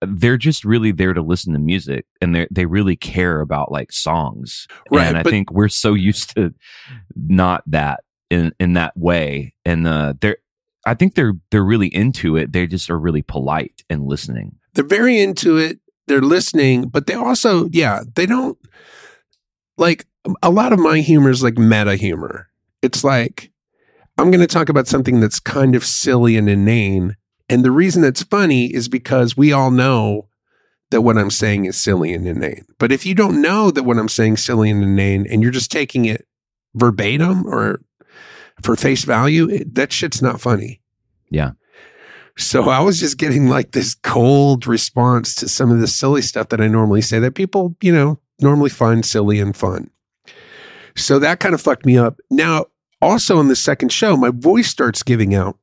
they're 0.04 0.36
just 0.36 0.64
really 0.64 0.90
there 0.90 1.14
to 1.14 1.22
listen 1.22 1.52
to 1.52 1.58
music 1.60 2.04
and 2.20 2.34
they 2.34 2.46
they 2.50 2.66
really 2.66 2.96
care 2.96 3.40
about 3.40 3.70
like 3.72 3.90
songs. 3.92 4.66
Right, 4.90 5.06
And 5.06 5.16
I 5.16 5.22
but- 5.22 5.30
think 5.30 5.50
we're 5.50 5.68
so 5.68 5.94
used 5.94 6.34
to 6.34 6.52
not 7.16 7.62
that 7.68 8.00
in 8.32 8.52
in 8.58 8.72
that 8.72 8.96
way 8.96 9.54
and 9.64 9.86
uh 9.86 10.14
they're 10.20 10.38
I 10.84 10.94
think 10.94 11.14
they're 11.14 11.34
they're 11.50 11.64
really 11.64 11.88
into 11.88 12.36
it. 12.36 12.52
They 12.52 12.66
just 12.66 12.90
are 12.90 12.98
really 12.98 13.22
polite 13.22 13.82
and 13.88 14.06
listening. 14.06 14.56
they're 14.74 14.84
very 14.84 15.20
into 15.20 15.56
it. 15.56 15.78
They're 16.08 16.20
listening, 16.20 16.88
but 16.88 17.06
they 17.06 17.14
also, 17.14 17.68
yeah, 17.70 18.02
they 18.16 18.26
don't 18.26 18.58
like 19.78 20.06
a 20.42 20.50
lot 20.50 20.72
of 20.72 20.80
my 20.80 20.98
humor 20.98 21.30
is 21.30 21.42
like 21.42 21.56
meta 21.56 21.94
humor. 21.94 22.48
It's 22.82 23.04
like, 23.04 23.52
I'm 24.18 24.30
going 24.30 24.40
to 24.40 24.46
talk 24.48 24.68
about 24.68 24.88
something 24.88 25.20
that's 25.20 25.38
kind 25.38 25.74
of 25.76 25.84
silly 25.84 26.36
and 26.36 26.48
inane. 26.48 27.16
And 27.48 27.64
the 27.64 27.70
reason 27.70 28.02
it's 28.02 28.24
funny 28.24 28.66
is 28.66 28.88
because 28.88 29.36
we 29.36 29.52
all 29.52 29.70
know 29.70 30.28
that 30.90 31.02
what 31.02 31.16
I'm 31.16 31.30
saying 31.30 31.64
is 31.66 31.76
silly 31.76 32.12
and 32.12 32.26
inane. 32.26 32.66
But 32.78 32.90
if 32.90 33.06
you 33.06 33.14
don't 33.14 33.40
know 33.40 33.70
that 33.70 33.84
what 33.84 33.98
I'm 33.98 34.08
saying 34.08 34.34
is 34.34 34.44
silly 34.44 34.70
and 34.70 34.82
inane 34.82 35.26
and 35.30 35.42
you're 35.42 35.52
just 35.52 35.70
taking 35.70 36.04
it 36.04 36.26
verbatim 36.74 37.46
or 37.46 37.80
for 38.62 38.76
face 38.76 39.04
value, 39.04 39.48
it, 39.48 39.74
that 39.74 39.92
shit's 39.92 40.22
not 40.22 40.40
funny. 40.40 40.80
Yeah. 41.30 41.52
So 42.36 42.68
I 42.68 42.80
was 42.80 42.98
just 42.98 43.18
getting 43.18 43.48
like 43.48 43.72
this 43.72 43.94
cold 43.94 44.66
response 44.66 45.34
to 45.36 45.48
some 45.48 45.70
of 45.70 45.80
the 45.80 45.86
silly 45.86 46.22
stuff 46.22 46.48
that 46.48 46.60
I 46.60 46.66
normally 46.66 47.02
say 47.02 47.18
that 47.18 47.34
people, 47.34 47.76
you 47.82 47.92
know, 47.92 48.18
normally 48.40 48.70
find 48.70 49.04
silly 49.04 49.38
and 49.38 49.56
fun. 49.56 49.90
So 50.96 51.18
that 51.18 51.40
kind 51.40 51.54
of 51.54 51.60
fucked 51.60 51.86
me 51.86 51.96
up. 51.98 52.18
Now, 52.30 52.66
also 53.00 53.40
in 53.40 53.48
the 53.48 53.56
second 53.56 53.90
show, 53.90 54.16
my 54.16 54.30
voice 54.30 54.68
starts 54.68 55.02
giving 55.02 55.34
out. 55.34 55.58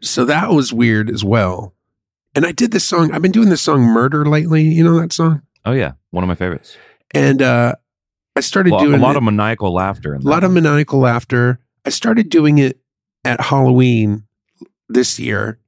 So 0.00 0.24
that 0.24 0.50
was 0.50 0.72
weird 0.72 1.10
as 1.10 1.24
well. 1.24 1.74
And 2.34 2.44
I 2.44 2.52
did 2.52 2.70
this 2.70 2.84
song. 2.84 3.12
I've 3.12 3.22
been 3.22 3.32
doing 3.32 3.48
this 3.48 3.62
song 3.62 3.82
Murder 3.82 4.26
lately. 4.26 4.62
You 4.62 4.84
know 4.84 5.00
that 5.00 5.12
song? 5.12 5.42
Oh 5.64 5.72
yeah, 5.72 5.92
one 6.10 6.22
of 6.22 6.28
my 6.28 6.34
favorites. 6.34 6.76
And 7.12 7.40
uh 7.40 7.76
I 8.36 8.40
started 8.40 8.72
Well, 8.72 8.80
doing 8.80 9.00
a 9.00 9.02
lot 9.02 9.12
it- 9.12 9.16
of 9.18 9.22
maniacal 9.24 9.72
laughter. 9.72 10.14
A 10.14 10.20
lot 10.20 10.44
of 10.44 10.52
maniacal 10.52 11.00
laughter. 11.00 11.58
I 11.84 11.90
started 11.90 12.28
doing 12.28 12.58
it 12.58 12.78
at 13.24 13.40
Halloween 13.40 14.24
this 14.88 15.18
year 15.18 15.58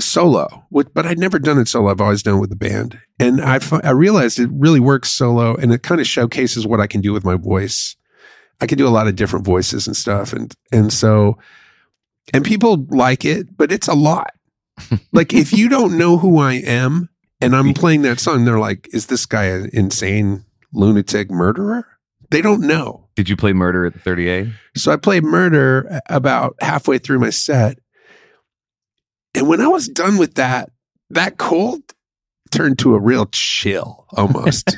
solo, 0.00 0.64
with, 0.70 0.92
but 0.94 1.04
I'd 1.06 1.18
never 1.18 1.38
done 1.38 1.58
it 1.58 1.68
solo. 1.68 1.90
I've 1.90 2.00
always 2.00 2.22
done 2.22 2.36
it 2.36 2.40
with 2.40 2.50
the 2.50 2.56
band. 2.56 2.98
And 3.18 3.40
I, 3.42 3.60
I 3.84 3.90
realized 3.90 4.38
it 4.38 4.48
really 4.52 4.80
works 4.80 5.12
solo 5.12 5.54
and 5.54 5.72
it 5.72 5.82
kind 5.82 6.00
of 6.00 6.06
showcases 6.06 6.66
what 6.66 6.80
I 6.80 6.86
can 6.86 7.00
do 7.02 7.12
with 7.12 7.24
my 7.24 7.34
voice. 7.34 7.94
I 8.60 8.66
can 8.66 8.78
do 8.78 8.88
a 8.88 8.90
lot 8.90 9.06
of 9.06 9.16
different 9.16 9.44
voices 9.44 9.86
and 9.86 9.94
stuff. 9.96 10.32
And, 10.32 10.54
and 10.72 10.90
so, 10.92 11.36
and 12.32 12.42
people 12.44 12.86
like 12.88 13.24
it, 13.26 13.54
but 13.56 13.70
it's 13.70 13.88
a 13.88 13.94
lot. 13.94 14.32
like 15.12 15.34
if 15.34 15.52
you 15.52 15.68
don't 15.68 15.98
know 15.98 16.16
who 16.18 16.38
I 16.38 16.54
am 16.54 17.10
and 17.42 17.54
I'm 17.54 17.74
playing 17.74 18.02
that 18.02 18.18
song, 18.18 18.44
they're 18.46 18.58
like, 18.58 18.88
is 18.94 19.06
this 19.06 19.26
guy 19.26 19.68
insane 19.74 20.44
lunatic 20.76 21.30
murderer? 21.30 21.86
They 22.30 22.42
don't 22.42 22.62
know. 22.62 23.08
Did 23.14 23.28
you 23.28 23.36
play 23.36 23.52
Murder 23.52 23.86
at 23.86 23.94
the 23.94 23.98
30A? 23.98 24.52
So 24.76 24.92
I 24.92 24.96
played 24.96 25.24
murder 25.24 26.00
about 26.08 26.56
halfway 26.60 26.98
through 26.98 27.20
my 27.20 27.30
set. 27.30 27.78
And 29.34 29.48
when 29.48 29.60
I 29.60 29.68
was 29.68 29.88
done 29.88 30.18
with 30.18 30.34
that, 30.34 30.70
that 31.10 31.38
cold 31.38 31.82
turned 32.50 32.78
to 32.80 32.94
a 32.94 33.00
real 33.00 33.26
chill 33.26 34.06
almost. 34.10 34.76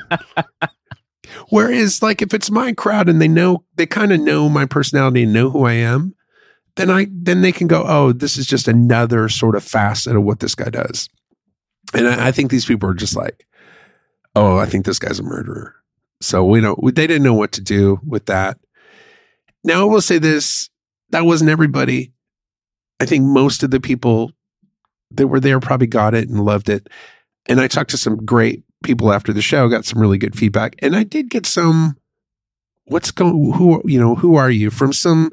Whereas, 1.51 2.03
like, 2.03 2.23
if 2.23 2.35
it's 2.35 2.51
my 2.51 2.73
crowd 2.73 3.09
and 3.09 3.21
they 3.21 3.29
know, 3.29 3.65
they 3.77 3.87
kind 3.87 4.13
of 4.13 4.21
know 4.21 4.49
my 4.49 4.67
personality 4.67 5.23
and 5.23 5.33
know 5.33 5.51
who 5.51 5.65
I 5.65 5.75
am, 5.75 6.15
then 6.77 6.91
I, 6.91 7.07
then 7.11 7.43
they 7.43 7.53
can 7.53 7.67
go, 7.67 7.85
oh, 7.87 8.13
this 8.13 8.37
is 8.37 8.47
just 8.47 8.69
another 8.69 9.29
sort 9.29 9.55
of 9.55 9.65
facet 9.65 10.17
of 10.17 10.23
what 10.23 10.41
this 10.41 10.55
guy 10.55 10.71
does. 10.71 11.09
And 11.95 12.09
I, 12.09 12.29
I 12.29 12.33
think 12.33 12.51
these 12.51 12.67
people 12.67 12.89
are 12.89 12.95
just 12.95 13.17
like, 13.17 13.47
oh, 14.35 14.59
I 14.59 14.67
think 14.67 14.85
this 14.85 14.99
guy's 14.99 15.19
a 15.19 15.23
murderer. 15.23 15.75
So 16.21 16.45
we 16.45 16.61
don't, 16.61 16.83
we, 16.83 16.93
they 16.93 17.07
didn't 17.07 17.23
know 17.23 17.35
what 17.35 17.53
to 17.53 17.61
do 17.61 18.01
with 18.07 18.27
that. 18.27 18.59
Now, 19.65 19.83
I 19.83 19.85
will 19.85 20.01
say 20.01 20.19
this 20.19 20.71
that 21.11 21.25
wasn't 21.25 21.51
everybody. 21.51 22.13
I 23.01 23.07
think 23.07 23.25
most 23.25 23.63
of 23.63 23.71
the 23.71 23.81
people 23.81 24.33
that 25.13 25.29
were 25.29 25.41
there 25.41 25.61
probably 25.61 25.87
got 25.87 26.15
it 26.15 26.29
and 26.29 26.45
loved 26.45 26.69
it. 26.69 26.89
And 27.47 27.61
I 27.61 27.69
talked 27.69 27.91
to 27.91 27.97
some 27.97 28.25
great 28.25 28.65
people 28.83 29.13
after 29.13 29.33
the 29.33 29.43
show, 29.43 29.69
got 29.69 29.85
some 29.85 30.01
really 30.01 30.19
good 30.19 30.37
feedback. 30.37 30.75
And 30.81 30.95
I 30.95 31.05
did 31.05 31.31
get 31.31 31.47
some, 31.47 31.97
what's 32.87 33.11
going, 33.11 33.53
who, 33.53 33.83
you 33.85 33.99
know, 33.99 34.17
who 34.17 34.37
are 34.37 34.51
you? 34.51 34.71
From 34.71 34.93
some, 34.93 35.31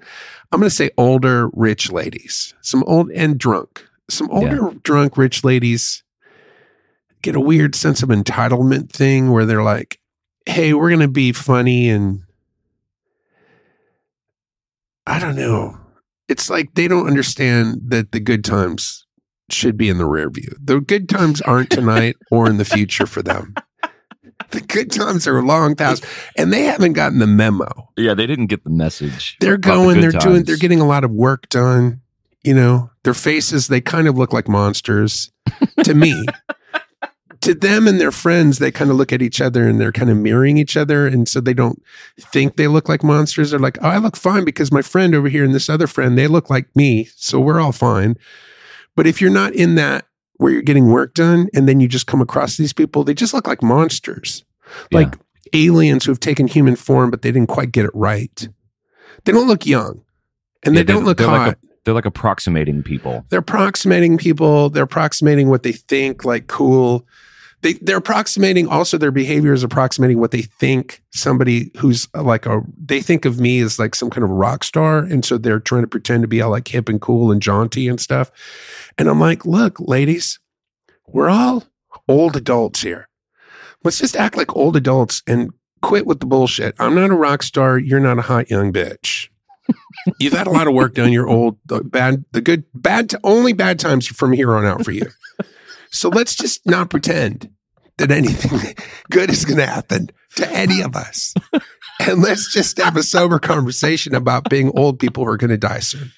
I'm 0.52 0.60
going 0.60 0.70
to 0.70 0.76
say 0.76 0.92
older 0.98 1.50
rich 1.54 1.92
ladies, 1.92 2.54
some 2.62 2.84
old 2.88 3.12
and 3.12 3.38
drunk, 3.38 3.86
some 4.10 4.30
older 4.30 4.72
drunk 4.84 5.18
rich 5.18 5.44
ladies 5.44 6.04
get 7.22 7.36
a 7.36 7.42
weird 7.42 7.74
sense 7.74 8.04
of 8.04 8.10
entitlement 8.10 8.92
thing 8.92 9.32
where 9.32 9.46
they're 9.46 9.64
like, 9.64 10.00
hey, 10.46 10.74
we're 10.74 10.90
going 10.90 11.02
to 11.02 11.08
be 11.08 11.32
funny 11.32 11.90
and 11.90 12.22
I 15.08 15.20
don't 15.20 15.36
know. 15.36 15.78
It's 16.28 16.50
like 16.50 16.74
they 16.74 16.88
don't 16.88 17.08
understand 17.08 17.82
that 17.88 18.12
the 18.12 18.20
good 18.20 18.44
times 18.44 19.06
should 19.50 19.78
be 19.78 19.90
in 19.90 19.98
the 19.98 20.06
rear 20.06 20.30
view. 20.30 20.56
The 20.60 20.80
good 20.80 21.08
times 21.08 21.42
aren't 21.42 21.70
tonight 21.70 22.16
or 22.32 22.50
in 22.50 22.58
the 22.58 22.66
future 22.66 23.06
for 23.06 23.22
them. 23.22 23.54
The 24.52 24.62
good 24.62 24.92
times 24.92 25.28
are 25.28 25.42
long 25.42 25.76
past, 25.76 26.06
and 26.38 26.52
they 26.52 26.64
haven't 26.64 26.94
gotten 26.94 27.20
the 27.20 27.28
memo. 27.28 27.90
Yeah, 27.98 28.14
they 28.14 28.28
didn't 28.28 28.48
get 28.48 28.64
the 28.64 28.70
message. 28.70 29.38
They're 29.40 29.56
about 29.56 29.78
the 29.78 29.84
going, 29.84 30.02
they're 30.02 30.12
doing, 30.12 30.44
they're 30.44 30.58
getting 30.58 30.82
a 30.82 30.86
lot 30.86 31.04
of 31.04 31.12
work 31.12 31.50
done. 31.50 32.02
You 32.44 32.54
know, 32.54 32.92
their 33.04 33.14
faces, 33.14 33.70
they 33.70 33.82
kind 33.82 34.08
of 34.08 34.18
look 34.18 34.34
like 34.34 34.48
monsters 34.48 35.32
to 35.84 35.94
me. 35.94 36.26
To 37.46 37.56
them 37.56 37.88
and 37.88 38.00
their 38.00 38.12
friends, 38.12 38.60
they 38.60 38.72
kind 38.72 38.92
of 38.92 38.98
look 38.98 39.14
at 39.14 39.22
each 39.22 39.40
other 39.42 39.68
and 39.68 39.80
they're 39.80 39.92
kind 39.92 40.10
of 40.10 40.18
mirroring 40.18 40.58
each 40.58 40.76
other. 40.78 41.08
And 41.08 41.28
so 41.28 41.40
they 41.40 41.54
don't 41.54 41.82
think 42.20 42.58
they 42.58 42.68
look 42.68 42.90
like 42.90 43.04
monsters. 43.04 43.52
They're 43.52 43.60
like, 43.60 43.78
oh, 43.82 43.88
I 43.90 43.98
look 43.98 44.16
fine 44.18 44.44
because 44.46 44.72
my 44.72 44.82
friend 44.82 45.16
over 45.16 45.30
here 45.30 45.44
and 45.44 45.54
this 45.56 45.70
other 45.70 45.88
friend, 45.88 46.18
they 46.18 46.28
look 46.28 46.50
like 46.50 46.74
me. 46.76 47.10
So 47.16 47.40
we're 47.40 47.60
all 47.62 47.72
fine. 47.72 48.18
But 48.96 49.08
if 49.08 49.22
you're 49.22 49.32
not 49.32 49.54
in 49.54 49.76
that 49.76 50.06
where 50.38 50.52
you're 50.52 50.62
getting 50.62 50.88
work 50.92 51.14
done 51.14 51.48
and 51.54 51.68
then 51.68 51.80
you 51.80 51.88
just 51.88 52.08
come 52.08 52.22
across 52.22 52.58
these 52.58 52.74
people, 52.74 53.04
they 53.04 53.14
just 53.14 53.34
look 53.34 53.48
like 53.48 53.64
monsters, 53.64 54.44
Yeah. 54.92 55.00
like 55.00 55.16
aliens 55.54 56.06
who 56.06 56.12
have 56.12 56.20
taken 56.20 56.48
human 56.48 56.76
form, 56.76 57.10
but 57.12 57.22
they 57.22 57.32
didn't 57.32 57.50
quite 57.50 57.72
get 57.72 57.86
it 57.86 57.92
right. 57.94 58.48
They 59.24 59.32
don't 59.32 59.48
look 59.48 59.66
young 59.66 60.02
and 60.64 60.76
Yeah, 60.76 60.82
they 60.84 60.94
don't 60.94 61.06
look 61.06 61.20
hot. 61.22 61.48
like 61.48 61.58
They're 61.84 61.94
like 61.94 62.06
approximating 62.06 62.84
people. 62.84 63.26
they're 63.30 63.40
approximating 63.40 64.18
people. 64.18 64.70
They're 64.70 64.84
approximating 64.84 65.50
what 65.50 65.64
they 65.64 65.72
think 65.72 66.26
like 66.26 66.48
cool. 66.48 67.06
They, 67.66 67.74
they're 67.74 67.98
approximating 67.98 68.68
also 68.68 68.96
their 68.96 69.10
behavior 69.10 69.52
is 69.52 69.64
approximating 69.64 70.20
what 70.20 70.30
they 70.30 70.44
think 70.44 71.02
somebody 71.10 71.72
who's 71.78 72.08
uh, 72.14 72.22
like 72.22 72.46
a 72.46 72.62
they 72.78 73.02
think 73.02 73.26
of 73.26 73.40
me 73.40 73.60
as 73.60 73.80
like 73.80 73.96
some 73.96 74.12
kind 74.12 74.24
of 74.24 74.30
rock 74.30 74.64
star. 74.64 75.00
And 75.00 75.26
so 75.26 75.40
they're 75.40 75.60
trying 75.60 75.82
to 75.82 75.88
pretend 75.88 76.22
to 76.22 76.28
be 76.28 76.44
all 76.44 76.52
like 76.52 76.68
hip 76.68 76.88
and 76.90 77.02
cool 77.02 77.32
and 77.32 77.42
jaunty 77.42 77.88
and 77.88 78.00
stuff. 78.00 78.32
And 79.00 79.10
i'm 79.10 79.20
like 79.20 79.48
look 79.48 79.80
ladies 79.80 80.40
we're 81.08 81.28
all 81.28 81.64
old 82.08 82.36
adults 82.36 82.84
here. 82.84 83.10
Let's 83.84 83.98
just 83.98 84.16
act 84.16 84.38
like 84.38 84.56
old 84.56 84.76
adults 84.76 85.24
and 85.26 85.50
quit 85.82 86.06
with 86.06 86.20
the 86.20 86.28
bullshit. 86.28 86.76
I'm 86.78 86.94
not 86.94 87.10
a 87.10 87.16
rock 87.16 87.42
star. 87.42 87.80
You're 87.80 88.00
not 88.00 88.20
a 88.20 88.22
hot 88.22 88.52
young 88.52 88.72
bitch. 88.72 89.30
You've 90.20 90.34
had 90.34 90.46
a 90.46 90.52
lot 90.52 90.68
of 90.68 90.76
work 90.76 90.94
done. 90.94 91.12
You're 91.12 91.28
old. 91.28 91.58
The 91.66 91.84
bad 91.84 92.26
the 92.32 92.42
good 92.42 92.66
bad 92.76 93.12
only 93.24 93.54
bad 93.54 93.80
times 93.80 94.06
from 94.06 94.34
here 94.34 94.56
on 94.56 94.68
out 94.68 94.86
for 94.86 94.92
you. 94.92 95.08
So 95.90 96.10
let's 96.10 96.36
just 96.36 96.64
not 96.68 96.90
pretend 96.90 97.50
that 97.98 98.12
anything 98.12 98.76
good 99.12 99.30
is 99.30 99.46
going 99.46 99.58
to 99.60 99.66
happen 99.66 100.10
to 100.36 100.50
any 100.52 100.82
of 100.82 100.96
us. 100.96 101.34
And 102.00 102.22
let's 102.22 102.52
just 102.52 102.78
have 102.78 102.98
a 102.98 103.04
sober 103.04 103.40
conversation 103.40 104.14
about 104.16 104.50
being 104.50 104.72
old 104.78 105.00
people 105.00 105.24
who 105.24 105.30
are 105.32 105.38
going 105.38 105.50
to 105.52 105.58
die 105.58 105.80
soon. 105.80 106.12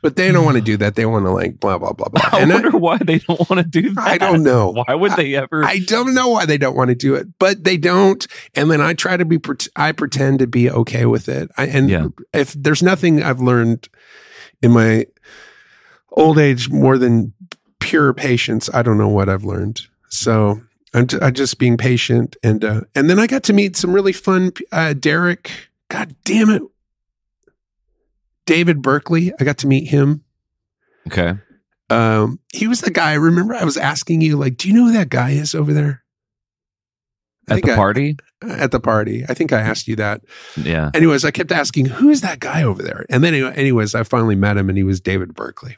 But 0.00 0.14
they 0.14 0.30
don't 0.30 0.44
want 0.44 0.56
to 0.56 0.62
do 0.62 0.76
that. 0.76 0.94
They 0.94 1.06
want 1.06 1.24
to 1.24 1.32
like 1.32 1.58
blah, 1.58 1.76
blah, 1.76 1.92
blah, 1.92 2.08
blah. 2.08 2.22
I 2.32 2.40
And 2.42 2.52
I, 2.52 2.54
wonder 2.56 2.78
why 2.78 2.98
they 2.98 3.18
don't 3.18 3.50
want 3.50 3.60
to 3.60 3.64
do 3.68 3.90
that. 3.94 4.06
I 4.06 4.16
don't 4.16 4.44
know. 4.44 4.70
Why 4.70 4.94
would 4.94 5.12
they 5.12 5.34
ever? 5.34 5.64
I 5.64 5.80
don't 5.80 6.14
know 6.14 6.28
why 6.28 6.46
they 6.46 6.56
don't 6.56 6.76
want 6.76 6.90
to 6.90 6.94
do 6.94 7.16
it, 7.16 7.26
but 7.40 7.64
they 7.64 7.76
don't. 7.76 8.24
And 8.54 8.70
then 8.70 8.80
I 8.80 8.94
try 8.94 9.16
to 9.16 9.24
be, 9.24 9.40
I 9.74 9.90
pretend 9.90 10.38
to 10.38 10.46
be 10.46 10.70
okay 10.70 11.04
with 11.04 11.28
it. 11.28 11.50
I, 11.58 11.66
and 11.66 11.90
Yeah. 11.90 12.06
if 12.32 12.52
there's 12.52 12.82
nothing 12.82 13.24
I've 13.24 13.40
learned 13.40 13.88
in 14.62 14.70
my 14.70 15.06
old 16.12 16.38
age 16.38 16.70
more 16.70 16.96
than 16.96 17.32
pure 17.80 18.14
patience, 18.14 18.70
I 18.72 18.82
don't 18.82 18.98
know 18.98 19.08
what 19.08 19.28
I've 19.28 19.44
learned. 19.44 19.80
So 20.10 20.60
I'm, 20.94 21.06
t- 21.06 21.18
I'm 21.20 21.34
just 21.34 21.58
being 21.58 21.76
patient. 21.76 22.36
And, 22.42 22.64
uh, 22.64 22.80
and 22.94 23.08
then 23.10 23.18
I 23.18 23.26
got 23.26 23.42
to 23.44 23.52
meet 23.52 23.76
some 23.76 23.92
really 23.92 24.12
fun, 24.12 24.52
uh, 24.72 24.94
Derek, 24.94 25.50
God 25.90 26.14
damn 26.24 26.50
it. 26.50 26.62
David 28.46 28.80
Berkeley. 28.82 29.32
I 29.38 29.44
got 29.44 29.58
to 29.58 29.66
meet 29.66 29.88
him. 29.88 30.24
okay. 31.06 31.34
Um, 31.90 32.38
he 32.52 32.66
was 32.68 32.82
the 32.82 32.90
guy. 32.90 33.14
Remember, 33.14 33.54
I 33.54 33.64
was 33.64 33.78
asking 33.78 34.20
you, 34.20 34.36
like, 34.36 34.58
do 34.58 34.68
you 34.68 34.74
know 34.74 34.86
who 34.86 34.92
that 34.92 35.08
guy 35.08 35.30
is 35.30 35.54
over 35.54 35.72
there? 35.72 36.02
I 37.48 37.56
At 37.56 37.62
the 37.62 37.72
I- 37.72 37.76
party? 37.76 38.16
at 38.42 38.70
the 38.70 38.78
party. 38.78 39.24
I 39.28 39.34
think 39.34 39.52
I 39.52 39.60
asked 39.60 39.88
you 39.88 39.96
that. 39.96 40.20
Yeah. 40.56 40.90
Anyways, 40.94 41.24
I 41.24 41.30
kept 41.32 41.50
asking, 41.50 41.86
who 41.86 42.08
is 42.10 42.20
that 42.20 42.38
guy 42.40 42.62
over 42.62 42.82
there? 42.82 43.04
And 43.10 43.24
then, 43.24 43.34
anyways, 43.34 43.94
I 43.96 44.02
finally 44.04 44.36
met 44.36 44.56
him, 44.58 44.68
and 44.68 44.78
he 44.78 44.84
was 44.84 45.00
David 45.00 45.34
Berkeley. 45.34 45.76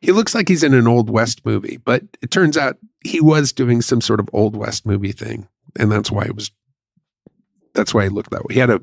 He 0.00 0.12
looks 0.12 0.34
like 0.36 0.46
he's 0.46 0.62
in 0.62 0.74
an 0.74 0.86
old 0.86 1.10
west 1.10 1.44
movie, 1.44 1.78
but 1.78 2.04
it 2.22 2.30
turns 2.30 2.56
out 2.56 2.76
he 3.04 3.20
was 3.20 3.52
doing 3.52 3.82
some 3.82 4.00
sort 4.00 4.20
of 4.20 4.28
old 4.32 4.56
west 4.56 4.86
movie 4.86 5.12
thing, 5.12 5.48
and 5.78 5.90
that's 5.90 6.10
why 6.10 6.24
it 6.24 6.34
was. 6.34 6.50
That's 7.74 7.94
why 7.94 8.04
he 8.04 8.08
looked 8.08 8.30
that 8.30 8.44
way. 8.44 8.54
He 8.54 8.60
had 8.60 8.70
a, 8.70 8.80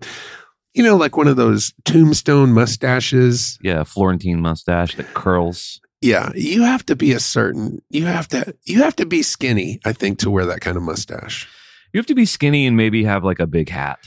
you 0.74 0.84
know, 0.84 0.95
like 0.95 1.17
one 1.17 1.27
of 1.27 1.36
those 1.36 1.74
tombstone 1.84 2.53
mustaches. 2.53 3.57
Yeah. 3.62 3.84
Florentine 3.84 4.41
mustache 4.41 4.95
that 4.95 5.13
curls. 5.13 5.81
Yeah, 6.01 6.31
you 6.36 6.63
have 6.63 6.86
to 6.86 6.95
be 6.95 7.13
a 7.13 7.19
certain. 7.19 7.81
You 7.89 8.05
have 8.05 8.27
to. 8.29 8.55
You 8.63 8.84
have 8.84 8.95
to 8.98 9.05
be 9.05 9.24
skinny, 9.24 9.79
I 9.86 9.91
think, 9.93 10.19
to 10.19 10.29
wear 10.29 10.45
that 10.45 10.62
kind 10.62 10.77
of 10.77 10.84
mustache. 10.84 11.48
You 11.93 11.98
have 12.00 12.05
to 12.07 12.15
be 12.15 12.25
skinny 12.25 12.67
and 12.67 12.77
maybe 12.77 13.03
have 13.05 13.24
like 13.24 13.39
a 13.39 13.48
big 13.48 13.69
hat. 13.69 14.00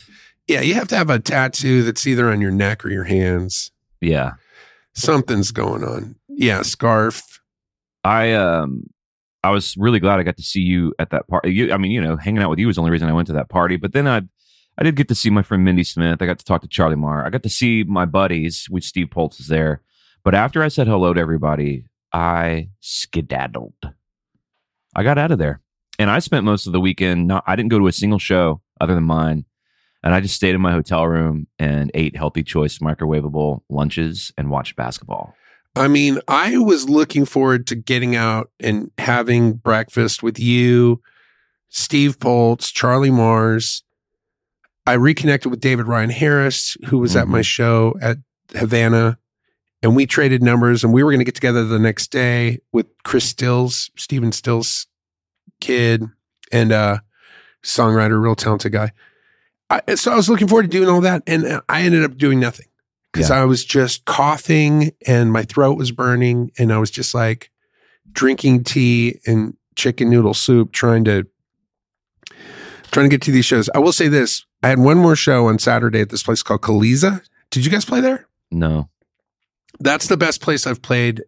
Yeah, 0.47 0.61
you 0.61 0.75
have 0.75 0.89
to 0.89 0.97
have 0.97 1.11
a 1.11 1.19
tattoo 1.19 1.83
that's 1.83 2.07
either 2.07 2.31
on 2.31 2.41
your 2.41 2.51
neck 2.51 2.85
or 2.85 2.91
your 2.91 3.05
hands. 3.05 3.71
Yeah. 4.01 4.33
Something's 4.95 5.51
going 5.51 5.85
on. 5.85 6.17
Yeah, 6.29 6.63
scarf. 6.63 7.41
I 8.05 8.33
um 8.33 8.85
I 9.43 9.51
was 9.51 9.77
really 9.77 10.01
glad 10.01 10.19
I 10.19 10.25
got 10.25 10.37
to 10.37 10.43
see 10.43 10.61
you 10.61 10.95
at 10.99 11.11
that 11.11 11.29
party. 11.29 11.53
You, 11.53 11.73
I 11.73 11.77
mean, 11.77 11.93
you 11.93 12.01
know, 12.01 12.17
hanging 12.17 12.43
out 12.43 12.51
with 12.51 12.59
you 12.59 12.67
was 12.67 12.77
the 12.77 12.83
only 12.83 12.91
reason 12.91 13.09
I 13.09 13.13
went 13.13 13.29
to 13.29 13.35
that 13.35 13.49
party. 13.49 13.77
But 13.77 13.93
then 13.93 14.09
I, 14.09 14.23
I 14.77 14.83
did 14.83 14.97
get 14.97 15.09
to 15.09 15.15
see 15.15 15.31
my 15.31 15.43
friend 15.43 15.65
Mindy 15.65 15.85
Smith. 15.85 16.21
I 16.21 16.27
got 16.27 16.39
to 16.39 16.45
talk 16.45 16.63
to 16.63 16.69
Charlie 16.69 16.97
Mars. 16.97 17.25
I 17.27 17.31
got 17.31 17.45
to 17.45 17.49
see 17.49 17.85
my 17.85 18.05
buddies, 18.05 18.67
which 18.69 18.85
Steve 18.85 19.11
Poltz 19.11 19.39
is 19.39 19.47
there. 19.47 19.83
But 20.25 20.35
after 20.35 20.63
I 20.63 20.69
said 20.69 20.89
hello 20.89 21.15
to 21.15 21.21
everybody, 21.21 21.85
I 22.13 22.71
skedaddled. 22.81 23.93
I 24.95 25.03
got 25.03 25.19
out 25.19 25.31
of 25.31 25.39
there, 25.39 25.61
and 25.99 26.11
I 26.11 26.19
spent 26.19 26.45
most 26.45 26.67
of 26.67 26.73
the 26.73 26.81
weekend. 26.81 27.29
Not, 27.29 27.45
I 27.47 27.55
didn't 27.55 27.71
go 27.71 27.79
to 27.79 27.87
a 27.87 27.93
single 27.93 28.19
show 28.19 28.61
other 28.81 28.95
than 28.95 29.05
mine, 29.05 29.45
and 30.03 30.15
I 30.15 30.21
just 30.21 30.35
stayed 30.35 30.55
in 30.55 30.61
my 30.61 30.73
hotel 30.73 31.07
room 31.07 31.47
and 31.59 31.91
ate 31.95 32.17
healthy 32.17 32.43
choice 32.43 32.79
microwavable 32.79 33.61
lunches 33.69 34.33
and 34.37 34.51
watched 34.51 34.75
basketball. 34.75 35.35
I 35.79 35.87
mean, 35.87 36.19
I 36.27 36.59
was 36.59 36.89
looking 36.89 37.25
forward 37.25 37.69
to 37.69 37.77
getting 37.77 38.17
out 38.17 38.51
and 38.59 38.91
having 38.99 39.53
breakfast 39.53 40.23
with 40.25 40.39
you, 40.39 41.01
Steve 41.69 42.19
Poltz, 42.19 42.73
Charlie 42.73 43.13
Mars. 43.13 43.85
I 44.87 44.95
reconnected 44.95 45.51
with 45.51 45.61
David 45.61 45.87
Ryan 45.87 46.11
Harris, 46.11 46.77
who 46.87 46.99
was 46.99 47.15
at 47.15 47.29
my 47.29 47.43
show 47.43 47.95
at 48.01 48.17
Havana, 48.57 49.19
and 49.83 49.95
we 49.95 50.07
traded 50.07 50.43
numbers. 50.43 50.83
And 50.83 50.93
we 50.93 51.05
were 51.05 51.11
going 51.11 51.21
to 51.21 51.25
get 51.25 51.37
together 51.37 51.65
the 51.65 51.79
next 51.79 52.11
day 52.11 52.59
with 52.73 52.87
Chris 53.05 53.27
Stills, 53.27 53.91
Stephen 53.97 54.33
Stills' 54.33 54.87
kid, 55.61 56.03
and 56.51 56.73
uh, 56.73 56.99
songwriter, 57.63 58.21
real 58.21 58.35
talented 58.35 58.73
guy. 58.73 58.91
I, 59.71 59.95
so 59.95 60.13
I 60.13 60.17
was 60.17 60.29
looking 60.29 60.49
forward 60.49 60.63
to 60.63 60.69
doing 60.69 60.89
all 60.89 61.03
that, 61.03 61.23
and 61.27 61.61
I 61.69 61.83
ended 61.83 62.03
up 62.03 62.17
doing 62.17 62.41
nothing 62.41 62.68
because 63.19 63.31
I 63.31 63.45
was 63.45 63.65
just 63.65 64.05
coughing 64.05 64.93
and 65.07 65.33
my 65.33 65.43
throat 65.43 65.77
was 65.77 65.91
burning, 65.93 66.51
and 66.59 66.73
I 66.73 66.79
was 66.79 66.91
just 66.91 67.15
like 67.15 67.51
drinking 68.13 68.65
tea 68.65 69.21
and 69.27 69.57
chicken 69.77 70.11
noodle 70.11 70.35
soup, 70.35 70.73
trying 70.73 71.05
to 71.05 71.27
trying 72.91 73.09
to 73.09 73.15
get 73.15 73.23
to 73.23 73.31
these 73.31 73.45
shows. 73.45 73.69
I 73.75 73.79
will 73.79 73.93
say 73.93 74.09
this: 74.09 74.45
I 74.63 74.69
had 74.69 74.79
one 74.79 74.99
more 74.99 75.17
show 75.17 75.47
on 75.47 75.59
Saturday 75.59 76.01
at 76.01 76.11
this 76.11 76.23
place 76.23 76.43
called 76.43 76.63
Caliza. 76.63 77.23
Did 77.51 77.65
you 77.65 77.71
guys 77.71 77.85
play 77.85 78.01
there? 78.01 78.27
No, 78.51 78.89
That's 79.79 80.07
the 80.09 80.17
best 80.17 80.41
place 80.41 80.67
I've 80.67 80.81
played 80.83 81.23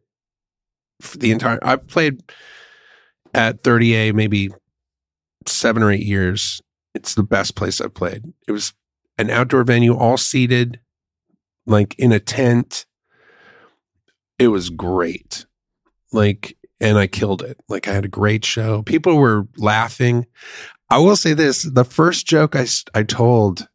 for 1.00 1.18
the 1.18 1.30
entire. 1.32 1.58
I've 1.62 1.86
played 1.86 2.22
at 3.34 3.62
30A 3.62 4.14
maybe 4.14 4.50
seven 5.46 5.82
or 5.82 5.90
eight 5.90 6.04
years. 6.04 6.60
It's 6.94 7.14
the 7.14 7.22
best 7.22 7.54
place 7.54 7.80
I've 7.80 7.94
played. 7.94 8.32
It 8.48 8.52
was 8.52 8.72
an 9.18 9.30
outdoor 9.30 9.64
venue, 9.64 9.94
all 9.94 10.16
seated, 10.16 10.80
like 11.66 11.94
in 11.98 12.12
a 12.12 12.20
tent. 12.20 12.86
It 14.38 14.48
was 14.48 14.70
great. 14.70 15.44
Like, 16.12 16.56
and 16.80 16.96
I 16.96 17.06
killed 17.06 17.42
it. 17.42 17.60
Like, 17.68 17.86
I 17.86 17.92
had 17.92 18.06
a 18.06 18.08
great 18.08 18.44
show. 18.44 18.82
People 18.82 19.16
were 19.16 19.46
laughing. 19.58 20.26
I 20.88 20.98
will 20.98 21.16
say 21.16 21.34
this 21.34 21.62
the 21.62 21.84
first 21.84 22.26
joke 22.26 22.56
I, 22.56 22.66
I 22.94 23.02
told, 23.02 23.68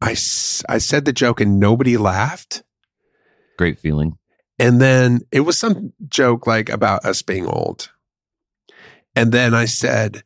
I, 0.00 0.12
I 0.12 0.78
said 0.78 1.04
the 1.04 1.12
joke 1.12 1.40
and 1.40 1.58
nobody 1.58 1.96
laughed. 1.96 2.62
great 3.58 3.80
feeling. 3.80 4.16
And 4.58 4.80
then 4.80 5.22
it 5.32 5.40
was 5.40 5.58
some 5.58 5.92
joke 6.08 6.46
like 6.46 6.68
about 6.68 7.04
us 7.04 7.22
being 7.22 7.46
old. 7.46 7.90
And 9.16 9.32
then 9.32 9.52
I 9.52 9.64
said, 9.64 10.22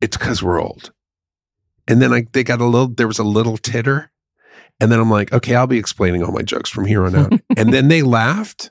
it's 0.00 0.16
because 0.16 0.42
we're 0.42 0.62
old. 0.62 0.92
And 1.88 2.00
then 2.00 2.12
I, 2.12 2.26
they 2.32 2.44
got 2.44 2.60
a 2.60 2.64
little, 2.64 2.88
there 2.88 3.08
was 3.08 3.18
a 3.18 3.24
little 3.24 3.56
titter. 3.56 4.11
And 4.82 4.90
then 4.90 4.98
I'm 4.98 5.10
like, 5.10 5.32
okay, 5.32 5.54
I'll 5.54 5.66
be 5.68 5.78
explaining 5.78 6.22
all 6.24 6.32
my 6.32 6.42
jokes 6.42 6.68
from 6.68 6.84
here 6.86 7.04
on 7.04 7.14
out. 7.14 7.32
and 7.56 7.72
then 7.72 7.88
they 7.88 8.02
laughed. 8.02 8.70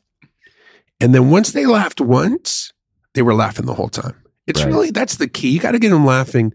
And 0.99 1.15
then 1.15 1.29
once 1.29 1.51
they 1.53 1.65
laughed 1.65 2.01
once, 2.01 2.73
they 3.13 3.21
were 3.21 3.33
laughing 3.33 3.65
the 3.65 3.73
whole 3.73 3.89
time. 3.89 4.15
It's 4.45 4.61
Right. 4.61 4.67
really, 4.71 4.91
that's 4.91 5.15
the 5.15 5.27
key. 5.29 5.49
You 5.49 5.59
got 5.59 5.71
to 5.71 5.79
get 5.79 5.89
them 5.89 6.05
laughing 6.05 6.53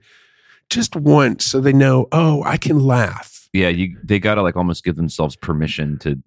just 0.68 0.94
once 0.94 1.46
so 1.46 1.60
they 1.60 1.72
know, 1.72 2.06
oh, 2.12 2.42
I 2.42 2.56
can 2.58 2.78
laugh. 2.80 3.48
Yeah, 3.52 3.68
you 3.68 3.96
they 4.04 4.18
got 4.18 4.34
to 4.34 4.42
like 4.42 4.56
almost 4.56 4.84
give 4.84 4.96
themselves 4.96 5.36
permission 5.36 5.98
to 6.00 6.22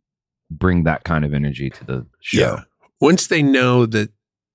bring 0.50 0.84
that 0.86 1.04
kind 1.04 1.24
of 1.24 1.34
energy 1.34 1.70
to 1.70 1.84
the 1.86 2.08
show. 2.22 2.40
Yeah. 2.40 2.62
Once 3.00 3.28
they 3.28 3.44
know 3.44 3.86
that 3.86 4.12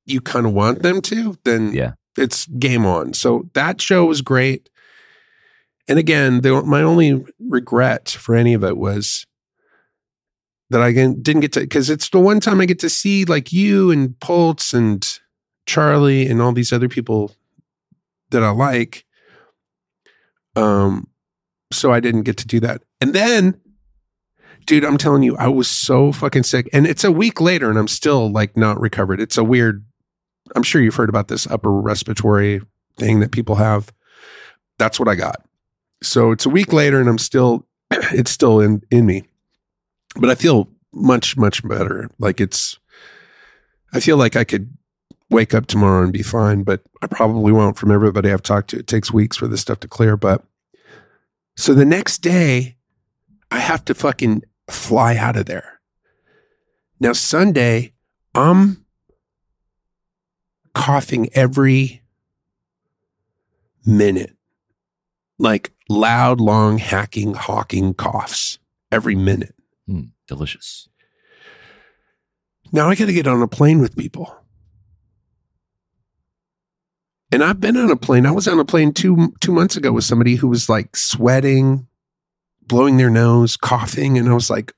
you 0.06 0.20
kind 0.20 0.46
of 0.46 0.52
want 0.52 0.82
them 0.82 1.00
to, 1.02 1.36
then 1.44 1.72
Yeah. 1.72 1.92
it's 2.18 2.46
game 2.46 2.84
on. 2.84 3.14
So 3.14 3.48
that 3.54 3.80
show 3.80 4.04
was 4.06 4.20
great. 4.22 4.68
And 5.88 5.98
again, 5.98 6.40
the, 6.40 6.62
my 6.62 6.82
only 6.82 7.24
regret 7.38 8.08
for 8.08 8.34
any 8.34 8.54
of 8.54 8.64
it 8.64 8.76
was 8.76 9.26
that 10.70 10.80
I 10.80 10.92
didn't 10.92 11.40
get 11.40 11.52
to 11.52 11.60
because 11.60 11.90
it's 11.90 12.08
the 12.08 12.18
one 12.18 12.40
time 12.40 12.60
I 12.60 12.66
get 12.66 12.78
to 12.80 12.88
see 12.88 13.24
like 13.24 13.52
you 13.52 13.90
and 13.90 14.18
Poltz 14.18 14.72
and 14.72 15.06
Charlie 15.66 16.26
and 16.26 16.40
all 16.40 16.52
these 16.52 16.72
other 16.72 16.88
people 16.88 17.32
that 18.30 18.42
I 18.42 18.50
like. 18.50 19.04
Um, 20.56 21.08
so 21.72 21.92
I 21.92 22.00
didn't 22.00 22.22
get 22.22 22.36
to 22.38 22.46
do 22.46 22.60
that. 22.60 22.82
And 23.00 23.12
then, 23.12 23.60
dude, 24.66 24.84
I'm 24.84 24.98
telling 24.98 25.22
you, 25.22 25.36
I 25.36 25.48
was 25.48 25.68
so 25.68 26.12
fucking 26.12 26.44
sick. 26.44 26.68
And 26.72 26.86
it's 26.86 27.04
a 27.04 27.12
week 27.12 27.40
later, 27.40 27.68
and 27.68 27.78
I'm 27.78 27.88
still 27.88 28.30
like 28.30 28.56
not 28.56 28.80
recovered. 28.80 29.20
It's 29.20 29.36
a 29.36 29.44
weird. 29.44 29.84
I'm 30.54 30.62
sure 30.62 30.80
you've 30.82 30.94
heard 30.94 31.08
about 31.08 31.28
this 31.28 31.46
upper 31.46 31.72
respiratory 31.72 32.60
thing 32.96 33.20
that 33.20 33.32
people 33.32 33.56
have. 33.56 33.92
That's 34.78 34.98
what 35.00 35.08
I 35.08 35.14
got. 35.14 35.42
So 36.04 36.32
it's 36.32 36.46
a 36.46 36.50
week 36.50 36.72
later, 36.72 37.00
and 37.00 37.08
I'm 37.08 37.18
still, 37.18 37.66
it's 37.90 38.30
still 38.30 38.60
in 38.60 38.82
in 38.90 39.06
me, 39.06 39.24
but 40.16 40.30
I 40.30 40.34
feel 40.34 40.68
much 40.92 41.36
much 41.36 41.66
better. 41.66 42.10
Like 42.18 42.40
it's, 42.40 42.78
I 43.92 44.00
feel 44.00 44.16
like 44.16 44.36
I 44.36 44.44
could 44.44 44.76
wake 45.30 45.54
up 45.54 45.66
tomorrow 45.66 46.02
and 46.02 46.12
be 46.12 46.22
fine, 46.22 46.62
but 46.62 46.82
I 47.02 47.06
probably 47.06 47.52
won't. 47.52 47.78
From 47.78 47.90
everybody 47.90 48.30
I've 48.30 48.42
talked 48.42 48.70
to, 48.70 48.78
it 48.78 48.86
takes 48.86 49.12
weeks 49.12 49.36
for 49.36 49.48
this 49.48 49.60
stuff 49.60 49.80
to 49.80 49.88
clear. 49.88 50.16
But 50.16 50.44
so 51.56 51.74
the 51.74 51.84
next 51.84 52.18
day, 52.18 52.76
I 53.50 53.58
have 53.58 53.84
to 53.86 53.94
fucking 53.94 54.42
fly 54.68 55.16
out 55.16 55.36
of 55.36 55.46
there. 55.46 55.80
Now 57.00 57.12
Sunday, 57.12 57.92
I'm 58.34 58.84
coughing 60.74 61.28
every 61.34 62.02
minute, 63.86 64.33
like 65.38 65.72
loud, 65.88 66.40
long, 66.40 66.78
hacking, 66.78 67.34
hawking 67.34 67.94
coughs 67.94 68.58
every 68.90 69.14
minute. 69.14 69.54
Mm, 69.88 70.10
delicious. 70.26 70.88
Now 72.72 72.88
I 72.88 72.94
got 72.94 73.06
to 73.06 73.12
get 73.12 73.26
on 73.26 73.42
a 73.42 73.48
plane 73.48 73.80
with 73.80 73.96
people. 73.96 74.34
And 77.30 77.42
I've 77.42 77.60
been 77.60 77.76
on 77.76 77.90
a 77.90 77.96
plane. 77.96 78.26
I 78.26 78.30
was 78.30 78.46
on 78.46 78.60
a 78.60 78.64
plane 78.64 78.92
two 78.92 79.34
two 79.40 79.52
months 79.52 79.76
ago 79.76 79.92
with 79.92 80.04
somebody 80.04 80.36
who 80.36 80.48
was 80.48 80.68
like 80.68 80.94
sweating, 80.96 81.88
blowing 82.62 82.96
their 82.96 83.10
nose, 83.10 83.56
coughing, 83.56 84.16
and 84.16 84.28
I 84.28 84.34
was 84.34 84.50
like, 84.50 84.72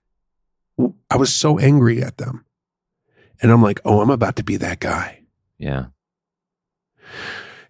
I 1.11 1.17
was 1.17 1.35
so 1.35 1.59
angry 1.59 2.03
at 2.03 2.17
them. 2.17 2.45
And 3.43 3.53
I'm 3.53 3.63
like, 3.63 3.81
oh, 3.85 4.01
I'm 4.01 4.11
about 4.11 4.37
to 4.37 4.43
be 4.43 4.57
that 4.57 4.81
guy. 4.81 5.25
Yeah. 5.59 5.87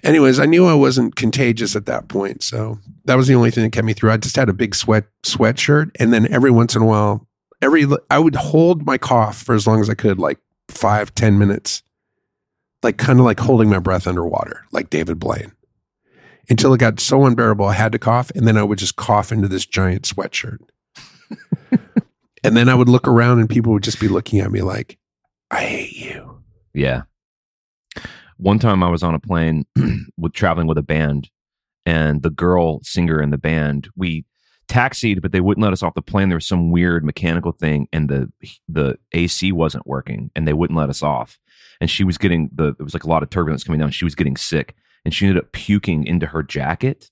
Anyways, 0.07 0.38
I 0.38 0.47
knew 0.47 0.66
I 0.66 0.75
wasn't 0.75 1.16
contagious 1.16 1.75
at 1.75 1.87
that 1.87 2.07
point, 2.07 2.40
so 2.45 2.79
that 3.07 3.16
was 3.16 3.27
the 3.27 3.35
only 3.35 3.51
thing 3.51 3.64
that 3.64 3.73
kept 3.73 3.85
me 3.85 3.92
through. 3.92 4.12
I 4.12 4.16
just 4.16 4.37
had 4.37 4.49
a 4.49 4.53
big 4.53 4.77
sweat 4.77 5.05
sweatshirt, 5.25 5.90
and 5.99 6.12
then 6.12 6.33
every 6.33 6.53
once 6.53 6.77
in 6.77 6.83
a 6.83 6.87
while, 6.87 7.27
every 7.61 7.88
I 8.09 8.21
would 8.21 8.37
hold 8.37 8.87
my 8.87 8.99
cough 8.99 9.42
for 9.42 9.53
as 9.53 9.66
long 9.66 9.81
as 9.81 9.90
I 9.90 9.95
could, 9.95 10.21
like 10.21 10.38
five, 10.69 11.12
ten 11.16 11.40
minutes, 11.40 11.83
like 12.85 12.99
kind 12.99 13.19
of 13.19 13.25
like 13.25 13.40
holding 13.40 13.69
my 13.69 13.81
breath 13.81 14.07
underwater, 14.07 14.64
like 14.71 14.90
David 14.90 15.19
Blaine, 15.19 15.51
until 16.49 16.73
it 16.73 16.79
got 16.79 17.01
so 17.01 17.27
unbearable 17.27 17.66
I 17.66 17.73
had 17.75 17.90
to 17.90 17.99
cough, 17.99 18.31
and 18.37 18.47
then 18.47 18.57
I 18.57 18.62
would 18.62 18.79
just 18.79 18.95
cough 18.95 19.33
into 19.33 19.49
this 19.49 19.66
giant 19.66 20.03
sweatshirt, 20.03 20.59
and 22.45 22.57
then 22.57 22.69
I 22.69 22.77
would 22.77 22.88
look 22.88 23.09
around, 23.09 23.40
and 23.40 23.51
people 23.51 23.73
would 23.73 23.83
just 23.83 23.99
be 23.99 24.07
looking 24.07 24.38
at 24.38 24.53
me 24.53 24.62
like, 24.62 24.99
"I 25.51 25.62
hate 25.62 25.97
you." 25.97 26.42
Yeah. 26.73 27.03
One 28.38 28.59
time 28.59 28.83
I 28.83 28.90
was 28.90 29.03
on 29.03 29.14
a 29.14 29.18
plane 29.18 29.66
with 30.16 30.33
traveling 30.33 30.66
with 30.66 30.79
a 30.79 30.83
band 30.83 31.31
and 31.85 32.22
the 32.22 32.31
girl 32.31 32.81
singer 32.83 33.22
in 33.22 33.31
the 33.31 33.38
band, 33.38 33.88
we 33.96 34.27
taxied, 34.68 35.22
but 35.22 35.33
they 35.33 35.40
wouldn't 35.40 35.62
let 35.62 35.72
us 35.72 35.83
off 35.83 35.94
the 35.94 36.03
plane. 36.03 36.29
There 36.29 36.37
was 36.37 36.46
some 36.46 36.70
weird 36.70 37.05
mechanical 37.05 37.53
thing 37.53 37.88
and 37.92 38.09
the 38.09 38.31
the 38.68 38.99
AC 39.12 39.53
wasn't 39.53 39.87
working 39.87 40.31
and 40.35 40.46
they 40.46 40.53
wouldn't 40.53 40.79
let 40.79 40.90
us 40.90 41.03
off. 41.03 41.38
And 41.81 41.90
she 41.90 42.05
was 42.05 42.18
getting 42.18 42.51
the 42.53 42.75
it 42.79 42.83
was 42.83 42.94
like 42.94 43.05
a 43.05 43.09
lot 43.09 43.22
of 43.22 43.31
turbulence 43.31 43.64
coming 43.64 43.81
down. 43.81 43.90
She 43.90 44.05
was 44.05 44.14
getting 44.14 44.37
sick 44.37 44.75
and 45.05 45.14
she 45.14 45.27
ended 45.27 45.42
up 45.42 45.53
puking 45.53 46.05
into 46.05 46.27
her 46.27 46.42
jacket. 46.42 47.11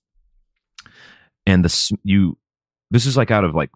And 1.47 1.65
the 1.65 1.97
you 2.03 2.39
this 2.91 3.07
is 3.07 3.17
like 3.17 3.31
out 3.31 3.45
of 3.45 3.55
like 3.55 3.71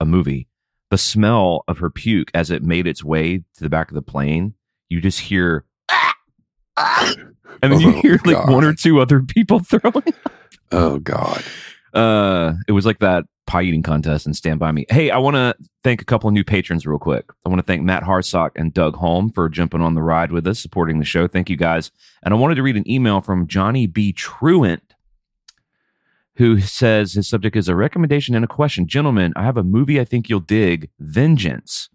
a 0.00 0.04
movie. 0.04 0.48
The 0.90 0.98
smell 0.98 1.64
of 1.66 1.78
her 1.78 1.90
puke 1.90 2.30
as 2.34 2.50
it 2.50 2.62
made 2.62 2.86
its 2.86 3.02
way 3.02 3.38
to 3.38 3.62
the 3.62 3.70
back 3.70 3.90
of 3.90 3.94
the 3.94 4.02
plane, 4.02 4.54
you 4.88 5.00
just 5.00 5.20
hear 5.20 5.64
and 6.76 7.72
then 7.72 7.80
you 7.80 7.94
Oh, 7.96 8.00
hear 8.02 8.18
like 8.24 8.46
one 8.46 8.64
or 8.64 8.74
two 8.74 9.00
other 9.00 9.20
people 9.22 9.58
throwing. 9.60 10.02
Oh 10.72 10.98
God. 10.98 11.42
Uh, 11.92 12.54
it 12.66 12.72
was 12.72 12.84
like 12.86 12.98
that 12.98 13.24
pie 13.46 13.62
eating 13.62 13.82
contest 13.82 14.26
and 14.26 14.34
stand 14.34 14.58
by 14.58 14.72
me. 14.72 14.84
Hey, 14.88 15.10
I 15.10 15.18
want 15.18 15.34
to 15.36 15.54
thank 15.84 16.00
a 16.02 16.04
couple 16.04 16.26
of 16.28 16.34
new 16.34 16.42
patrons 16.42 16.86
real 16.86 16.98
quick. 16.98 17.26
I 17.44 17.48
want 17.48 17.58
to 17.60 17.62
thank 17.64 17.82
Matt 17.82 18.02
Harsock 18.02 18.50
and 18.56 18.72
Doug 18.74 18.96
Holm 18.96 19.30
for 19.30 19.48
jumping 19.48 19.80
on 19.82 19.94
the 19.94 20.02
ride 20.02 20.32
with 20.32 20.46
us, 20.46 20.58
supporting 20.58 20.98
the 20.98 21.04
show. 21.04 21.28
Thank 21.28 21.48
you 21.50 21.56
guys. 21.56 21.92
And 22.22 22.34
I 22.34 22.36
wanted 22.36 22.56
to 22.56 22.62
read 22.62 22.76
an 22.76 22.90
email 22.90 23.20
from 23.20 23.46
Johnny 23.46 23.86
B. 23.86 24.12
Truant, 24.12 24.94
who 26.36 26.58
says 26.60 27.12
his 27.12 27.28
subject 27.28 27.54
is 27.54 27.68
a 27.68 27.76
recommendation 27.76 28.34
and 28.34 28.44
a 28.44 28.48
question. 28.48 28.88
Gentlemen, 28.88 29.32
I 29.36 29.44
have 29.44 29.56
a 29.58 29.62
movie 29.62 30.00
I 30.00 30.04
think 30.04 30.28
you'll 30.28 30.40
dig 30.40 30.90
Vengeance. 30.98 31.90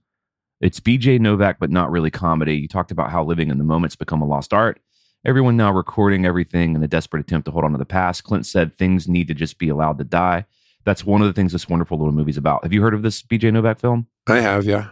It's 0.61 0.79
BJ 0.79 1.19
Novak, 1.19 1.57
but 1.59 1.69
not 1.69 1.89
really 1.89 2.11
comedy. 2.11 2.55
You 2.55 2.67
talked 2.67 2.91
about 2.91 3.11
how 3.11 3.23
living 3.23 3.49
in 3.49 3.57
the 3.57 3.63
moment's 3.63 3.95
become 3.95 4.21
a 4.21 4.25
lost 4.25 4.53
art. 4.53 4.79
Everyone 5.25 5.57
now 5.57 5.71
recording 5.71 6.25
everything 6.25 6.75
in 6.75 6.83
a 6.83 6.87
desperate 6.87 7.21
attempt 7.21 7.45
to 7.45 7.51
hold 7.51 7.65
on 7.65 7.71
to 7.71 7.77
the 7.77 7.85
past. 7.85 8.23
Clint 8.23 8.45
said 8.45 8.73
things 8.73 9.07
need 9.07 9.27
to 9.27 9.33
just 9.33 9.57
be 9.57 9.69
allowed 9.69 9.97
to 9.97 10.03
die. 10.03 10.45
That's 10.85 11.05
one 11.05 11.21
of 11.21 11.27
the 11.27 11.33
things 11.33 11.51
this 11.51 11.69
wonderful 11.69 11.97
little 11.97 12.13
movie's 12.13 12.37
about. 12.37 12.63
Have 12.63 12.73
you 12.73 12.81
heard 12.81 12.93
of 12.93 13.03
this 13.03 13.21
BJ 13.21 13.51
Novak 13.51 13.79
film? 13.79 14.07
I 14.27 14.39
have, 14.39 14.65
yeah. 14.65 14.89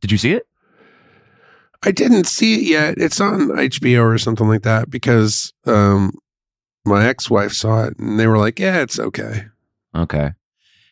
Did 0.00 0.12
you 0.12 0.18
see 0.18 0.32
it? 0.32 0.46
I 1.82 1.90
didn't 1.90 2.26
see 2.26 2.54
it 2.54 2.62
yet. 2.62 2.98
It's 2.98 3.20
on 3.20 3.48
HBO 3.48 4.04
or 4.04 4.18
something 4.18 4.48
like 4.48 4.62
that 4.62 4.90
because 4.90 5.52
um, 5.66 6.12
my 6.84 7.06
ex 7.06 7.30
wife 7.30 7.52
saw 7.52 7.84
it 7.84 7.98
and 7.98 8.18
they 8.18 8.26
were 8.26 8.38
like, 8.38 8.58
yeah, 8.58 8.82
it's 8.82 8.98
okay. 8.98 9.46
Okay. 9.94 10.32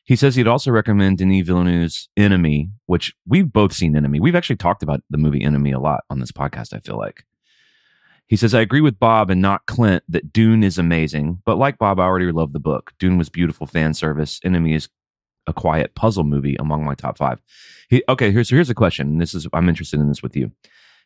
He 0.04 0.16
says 0.16 0.36
he'd 0.36 0.46
also 0.46 0.70
recommend 0.70 1.18
Denis 1.18 1.46
Villeneuve's 1.46 2.10
Enemy, 2.16 2.70
which 2.86 3.14
we've 3.26 3.50
both 3.50 3.72
seen 3.72 3.96
Enemy. 3.96 4.20
We've 4.20 4.36
actually 4.36 4.56
talked 4.56 4.82
about 4.82 5.02
the 5.08 5.18
movie 5.18 5.42
Enemy 5.42 5.72
a 5.72 5.80
lot 5.80 6.04
on 6.10 6.20
this 6.20 6.30
podcast, 6.30 6.74
I 6.74 6.80
feel 6.80 6.98
like. 6.98 7.24
He 8.26 8.36
says, 8.36 8.54
I 8.54 8.60
agree 8.60 8.80
with 8.80 8.98
Bob 8.98 9.30
and 9.30 9.40
not 9.40 9.66
Clint 9.66 10.02
that 10.08 10.32
Dune 10.32 10.62
is 10.62 10.78
amazing, 10.78 11.42
but 11.44 11.58
like 11.58 11.78
Bob, 11.78 11.98
I 11.98 12.04
already 12.04 12.30
love 12.32 12.52
the 12.52 12.60
book. 12.60 12.92
Dune 12.98 13.18
was 13.18 13.28
beautiful 13.28 13.66
fan 13.66 13.94
service. 13.94 14.40
Enemy 14.44 14.74
is 14.74 14.88
a 15.46 15.52
quiet 15.52 15.94
puzzle 15.94 16.24
movie 16.24 16.56
among 16.56 16.84
my 16.84 16.94
top 16.94 17.18
five. 17.18 17.40
He, 17.88 18.02
okay, 18.08 18.30
here's 18.30 18.48
here's 18.48 18.70
a 18.70 18.74
question. 18.74 19.18
This 19.18 19.34
is 19.34 19.46
I'm 19.52 19.68
interested 19.68 20.00
in 20.00 20.08
this 20.08 20.22
with 20.22 20.36
you. 20.36 20.52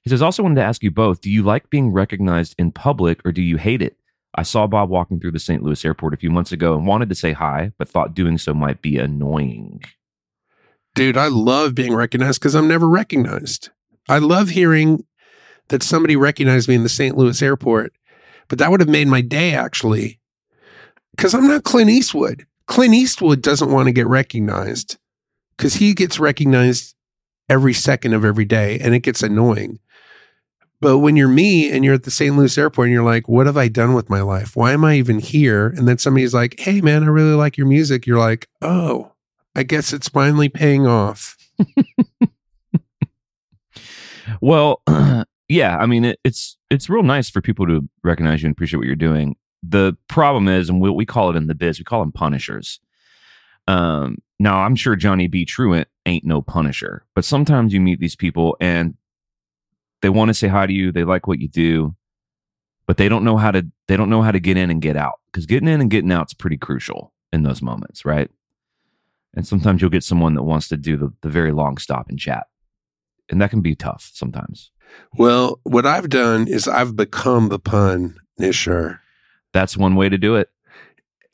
He 0.03 0.11
says, 0.11 0.23
also 0.23 0.45
wanted 0.45 0.57
to 0.57 0.65
ask 0.65 0.83
you 0.83 0.93
both, 0.93 1.21
do 1.21 1.31
you 1.31 1.43
like 1.43 1.71
being 1.71 1.93
recognized 1.93 2.55
in 2.57 2.71
public 2.71 3.21
or 3.25 3.33
do 3.33 3.43
you 3.43 3.57
hate 3.57 3.83
it? 3.83 3.97
I 4.35 4.43
saw 4.43 4.67
Bob 4.67 4.91
walking 4.91 5.19
through 5.21 5.33
the 5.33 5.39
St. 5.39 5.63
Louis 5.63 5.85
airport 5.85 6.15
a 6.15 6.19
few 6.19 6.31
months 6.31 6.53
ago 6.53 6.75
and 6.75 6.87
wanted 6.87 7.09
to 7.09 7.15
say 7.15 7.33
hi, 7.33 7.73
but 7.79 7.89
thought 7.89 8.15
doing 8.15 8.39
so 8.39 8.55
might 8.55 8.83
be 8.83 8.99
annoying. 8.99 9.83
Dude, 10.95 11.17
I 11.17 11.29
love 11.29 11.75
being 11.75 11.95
recognized 11.95 12.41
because 12.41 12.55
I'm 12.55 12.69
never 12.69 12.89
recognized. 12.89 13.71
I 14.09 14.19
love 14.19 14.51
hearing 14.51 15.05
that 15.69 15.83
somebody 15.83 16.17
recognized 16.17 16.69
me 16.69 16.75
in 16.75 16.83
the 16.83 16.89
St. 16.89 17.17
Louis 17.17 17.41
airport, 17.43 17.93
but 18.49 18.59
that 18.59 18.71
would 18.71 18.81
have 18.81 18.89
made 18.89 19.09
my 19.09 19.21
day 19.21 19.55
actually. 19.55 20.21
Because 21.17 21.35
I'm 21.35 21.47
not 21.47 21.65
Clint 21.65 21.91
Eastwood. 21.91 22.47
Clint 22.67 22.95
Eastwood 22.95 23.43
doesn't 23.43 23.73
want 23.73 23.87
to 23.87 23.93
get 23.93 24.07
recognized 24.07 24.99
because 25.57 25.75
he 25.75 25.95
gets 25.95 26.21
recognized 26.21 26.95
every 27.49 27.75
second 27.75 28.13
of 28.13 28.25
every 28.25 28.45
day 28.45 28.79
and 28.79 28.95
it 28.95 29.01
gets 29.01 29.23
annoying. 29.23 29.79
But 30.81 30.99
when 30.99 31.17
you're 31.17 31.29
me 31.29 31.71
and 31.71 31.85
you're 31.85 31.95
at 31.95 32.05
the 32.05 32.11
St. 32.11 32.37
Louis 32.37 32.57
airport 32.57 32.87
and 32.87 32.95
you're 32.95 33.03
like, 33.03 33.29
what 33.29 33.47
have 33.47 33.57
I 33.57 33.69
done 33.69 33.95
with 33.95 34.09
my 34.09 34.21
life? 34.21 34.55
Why 34.55 34.73
am 34.73 34.85
I 34.85 34.95
even 34.95 35.19
here? 35.19 35.67
And 35.67 35.89
then 35.89 35.99
somebody's 35.99 36.35
like, 36.35 36.59
hey, 36.61 36.81
man, 36.81 37.03
I 37.03 37.07
really 37.07 37.35
like 37.35 37.57
your 37.57 37.67
music. 37.67 38.07
You're 38.07 38.19
like, 38.19 38.47
oh, 38.63 39.13
I 39.57 39.65
guess 39.65 39.93
it's 39.93 40.09
finally 40.09 40.49
paying 40.49 40.87
off. 40.87 41.37
well, 44.41 44.83
yeah, 45.49 45.77
I 45.77 45.87
mean, 45.87 46.05
it, 46.05 46.21
it's 46.23 46.57
it's 46.71 46.89
real 46.89 47.03
nice 47.03 47.29
for 47.29 47.41
people 47.41 47.67
to 47.67 47.89
recognize 48.05 48.43
you 48.43 48.47
and 48.47 48.53
appreciate 48.53 48.79
what 48.79 48.87
you're 48.87 48.95
doing. 48.95 49.37
The 49.65 49.97
problem 50.09 50.47
is, 50.47 50.69
and 50.69 50.81
we, 50.81 50.91
we 50.91 51.05
call 51.05 51.31
it 51.31 51.37
in 51.37 51.49
the 51.49 51.55
biz, 51.57 51.81
we 51.81 51.85
call 51.85 52.01
them 52.01 52.13
punishers. 52.13 52.79
Um, 53.67 54.19
now, 54.39 54.61
I'm 54.61 54.77
sure 54.77 54.95
Johnny 54.95 55.27
B. 55.27 55.45
Truant 55.45 55.89
ain't 56.07 56.25
no 56.25 56.41
punisher, 56.41 57.05
but 57.17 57.25
sometimes 57.25 57.73
you 57.73 57.81
meet 57.81 57.99
these 57.99 58.17
people 58.17 58.57
and 58.61 58.95
they 60.03 60.09
want 60.09 60.29
to 60.29 60.35
say 60.35 60.49
hi 60.49 60.67
to 60.67 60.73
you, 60.73 60.93
they 60.93 61.05
like 61.05 61.27
what 61.27 61.39
you 61.39 61.49
do, 61.49 61.95
but 62.87 62.97
they 62.97 63.09
don't 63.09 63.25
know 63.25 63.37
how 63.37 63.51
to 63.51 63.67
they 63.87 63.97
don't 63.97 64.11
know 64.11 64.23
how 64.23 64.31
to 64.31 64.41
get 64.41 64.57
in 64.57 64.71
and 64.71 64.83
get 64.83 64.97
out 64.97 65.21
because 65.27 65.47
getting 65.47 65.69
in 65.69 65.81
and 65.81 65.91
getting 65.91 66.13
out 66.13 66.31
is 66.31 66.35
pretty 66.35 66.57
crucial 66.57 67.13
in 67.33 67.43
those 67.43 67.63
moments, 67.63 68.05
right? 68.05 68.31
And 69.35 69.47
sometimes 69.47 69.81
you'll 69.81 69.91
get 69.91 70.05
someone 70.05 70.35
that 70.35 70.43
wants 70.43 70.69
to 70.69 70.77
do 70.77 70.97
the, 70.97 71.13
the 71.21 71.29
very 71.29 71.53
long 71.53 71.79
stop 71.79 72.09
and 72.09 72.19
chat. 72.19 72.47
And 73.31 73.41
that 73.43 73.51
can 73.51 73.61
be 73.61 73.75
tough 73.77 74.11
sometimes. 74.15 74.71
Well, 75.17 75.61
what 75.65 75.85
I've 75.85 76.09
done 76.09 76.49
is 76.49 76.67
I've 76.67 76.97
become 76.97 77.51
the 77.51 77.59
pun, 77.59 78.17
Nishar. 78.41 79.01
That's 79.53 79.77
one 79.77 79.97
way 79.97 80.09
to 80.09 80.17
do 80.17 80.37
it. 80.37 80.51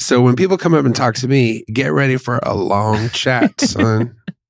So 0.00 0.20
when 0.20 0.35
people 0.35 0.59
come 0.59 0.74
up 0.74 0.85
and 0.85 0.94
talk 0.94 1.14
to 1.16 1.29
me, 1.29 1.64
get 1.72 1.92
ready 1.92 2.16
for 2.16 2.40
a 2.42 2.55
long 2.55 3.11
chat, 3.11 3.61
son. 3.61 4.16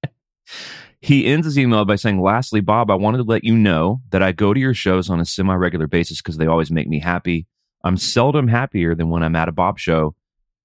He 1.05 1.27
ends 1.27 1.45
his 1.45 1.59
email 1.59 1.85
by 1.85 1.97
saying, 1.97 2.23
Lastly, 2.23 2.63
Bob, 2.63 2.91
I 2.91 2.95
wanted 2.95 3.19
to 3.19 3.25
let 3.25 3.45
you 3.45 3.55
know 3.55 4.01
that 4.09 4.23
I 4.23 4.33
go 4.33 4.55
to 4.55 4.59
your 4.59 4.73
shows 4.73 5.11
on 5.11 5.21
a 5.21 5.27
semi 5.27 5.55
regular 5.55 5.87
basis 5.87 6.23
because 6.23 6.39
they 6.39 6.47
always 6.47 6.71
make 6.71 6.89
me 6.89 6.99
happy. 6.99 7.47
I'm 7.85 7.99
seldom 7.99 8.49
happier 8.49 8.95
than 8.95 9.11
when 9.11 9.23
I'm 9.23 9.37
at 9.37 9.51
a 9.51 9.53
Bob 9.53 9.79
show, 9.79 10.15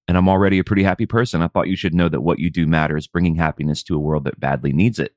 and 0.07 0.15
I'm 0.17 0.29
already 0.29 0.57
a 0.57 0.63
pretty 0.63 0.83
happy 0.83 1.05
person. 1.05 1.41
I 1.41 1.49
thought 1.49 1.67
you 1.67 1.75
should 1.75 1.93
know 1.93 2.07
that 2.07 2.21
what 2.21 2.39
you 2.39 2.49
do 2.49 2.65
matters, 2.67 3.05
bringing 3.05 3.35
happiness 3.35 3.83
to 3.83 3.95
a 3.95 3.99
world 3.99 4.23
that 4.23 4.39
badly 4.39 4.71
needs 4.71 4.97
it. 4.97 5.13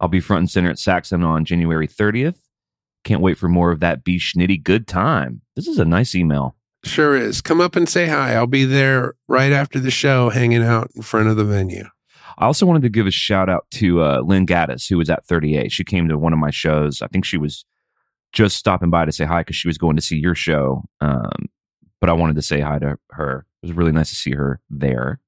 I'll 0.00 0.08
be 0.08 0.18
front 0.18 0.40
and 0.40 0.50
center 0.50 0.70
at 0.70 0.80
Saxon 0.80 1.22
on 1.22 1.44
January 1.44 1.86
30th. 1.86 2.38
Can't 3.04 3.22
wait 3.22 3.38
for 3.38 3.46
more 3.48 3.70
of 3.70 3.78
that 3.78 4.02
be 4.02 4.18
schnitty 4.18 4.60
good 4.60 4.88
time. 4.88 5.42
This 5.54 5.68
is 5.68 5.78
a 5.78 5.84
nice 5.84 6.16
email. 6.16 6.56
Sure 6.82 7.16
is. 7.16 7.40
Come 7.40 7.60
up 7.60 7.76
and 7.76 7.88
say 7.88 8.08
hi. 8.08 8.34
I'll 8.34 8.48
be 8.48 8.64
there 8.64 9.14
right 9.28 9.52
after 9.52 9.78
the 9.78 9.92
show, 9.92 10.30
hanging 10.30 10.64
out 10.64 10.90
in 10.96 11.02
front 11.02 11.28
of 11.28 11.36
the 11.36 11.44
venue. 11.44 11.84
I 12.38 12.46
also 12.46 12.66
wanted 12.66 12.82
to 12.82 12.88
give 12.88 13.06
a 13.06 13.10
shout 13.10 13.48
out 13.48 13.66
to 13.72 14.02
uh, 14.02 14.20
Lynn 14.20 14.46
Gaddis, 14.46 14.88
who 14.88 14.98
was 14.98 15.08
at 15.08 15.26
30A. 15.26 15.70
She 15.70 15.84
came 15.84 16.08
to 16.08 16.18
one 16.18 16.32
of 16.32 16.38
my 16.38 16.50
shows. 16.50 17.00
I 17.00 17.06
think 17.06 17.24
she 17.24 17.38
was 17.38 17.64
just 18.32 18.56
stopping 18.56 18.90
by 18.90 19.06
to 19.06 19.12
say 19.12 19.24
hi 19.24 19.40
because 19.40 19.56
she 19.56 19.68
was 19.68 19.78
going 19.78 19.96
to 19.96 20.02
see 20.02 20.16
your 20.16 20.34
show. 20.34 20.84
Um, 21.00 21.48
but 22.00 22.10
I 22.10 22.12
wanted 22.12 22.36
to 22.36 22.42
say 22.42 22.60
hi 22.60 22.78
to 22.78 22.98
her. 23.10 23.46
It 23.62 23.66
was 23.68 23.76
really 23.76 23.92
nice 23.92 24.10
to 24.10 24.16
see 24.16 24.32
her 24.32 24.60
there. 24.68 25.20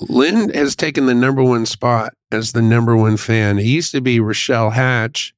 Lynn 0.00 0.52
has 0.52 0.74
taken 0.74 1.06
the 1.06 1.14
number 1.14 1.42
one 1.42 1.66
spot 1.66 2.14
as 2.32 2.52
the 2.52 2.62
number 2.62 2.96
one 2.96 3.16
fan. 3.16 3.58
It 3.58 3.66
used 3.66 3.92
to 3.92 4.00
be 4.00 4.18
Rochelle 4.18 4.70
Hatch, 4.70 5.34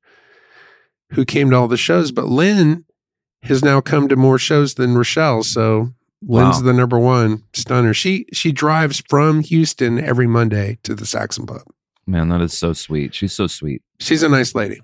who 1.10 1.24
came 1.24 1.50
to 1.50 1.56
all 1.56 1.68
the 1.68 1.76
shows, 1.76 2.10
but 2.10 2.28
Lynn 2.28 2.84
has 3.42 3.62
now 3.62 3.80
come 3.80 4.08
to 4.08 4.16
more 4.16 4.38
shows 4.38 4.74
than 4.74 4.94
Rochelle. 4.94 5.42
So 5.42 5.92
Lynn's 6.26 6.56
Wow. 6.56 6.62
the 6.62 6.72
number 6.72 6.98
one 6.98 7.42
stunner. 7.52 7.92
She 7.94 8.26
she 8.32 8.52
drives 8.52 9.02
from 9.08 9.40
Houston 9.40 9.98
every 9.98 10.26
Monday 10.26 10.78
to 10.84 10.94
the 10.94 11.04
Saxon 11.06 11.46
Pub. 11.46 11.62
Man, 12.06 12.28
that 12.28 12.40
is 12.40 12.52
so 12.56 12.72
sweet. 12.72 13.14
She's 13.14 13.32
so 13.32 13.46
sweet. 13.46 13.82
She's 14.00 14.22
a 14.22 14.28
nice 14.28 14.54
lady. 14.54 14.80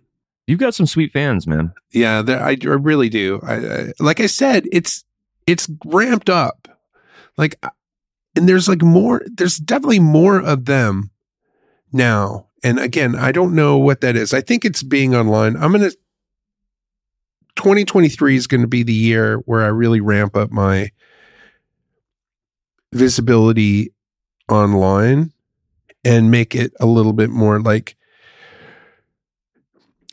You've 0.46 0.60
got 0.60 0.74
some 0.74 0.86
sweet 0.86 1.12
fans, 1.12 1.46
man. 1.46 1.72
Yeah, 1.92 2.22
I, 2.26 2.56
I 2.60 2.64
really 2.66 3.08
do. 3.08 3.40
I, 3.42 3.54
I 3.54 3.92
like 4.00 4.18
I 4.20 4.26
said, 4.26 4.66
it's 4.72 5.04
it's 5.46 5.68
ramped 5.84 6.30
up. 6.30 6.68
Like, 7.36 7.56
and 8.34 8.48
there's 8.48 8.68
like 8.68 8.82
more. 8.82 9.22
There's 9.26 9.58
definitely 9.58 10.00
more 10.00 10.40
of 10.40 10.64
them 10.64 11.10
now. 11.92 12.46
And 12.64 12.78
again, 12.80 13.14
I 13.14 13.30
don't 13.30 13.54
know 13.54 13.78
what 13.78 14.00
that 14.00 14.16
is. 14.16 14.34
I 14.34 14.40
think 14.40 14.64
it's 14.64 14.82
being 14.82 15.14
online. 15.14 15.56
I'm 15.56 15.72
gonna. 15.72 15.90
2023 17.56 18.36
is 18.36 18.46
going 18.46 18.60
to 18.60 18.66
be 18.68 18.82
the 18.82 18.92
year 18.92 19.38
where 19.38 19.62
I 19.62 19.68
really 19.68 20.00
ramp 20.00 20.36
up 20.36 20.50
my 20.52 20.90
visibility 22.92 23.92
online 24.48 25.32
and 26.04 26.30
make 26.30 26.54
it 26.54 26.72
a 26.80 26.86
little 26.86 27.12
bit 27.12 27.30
more 27.30 27.60
like 27.60 27.96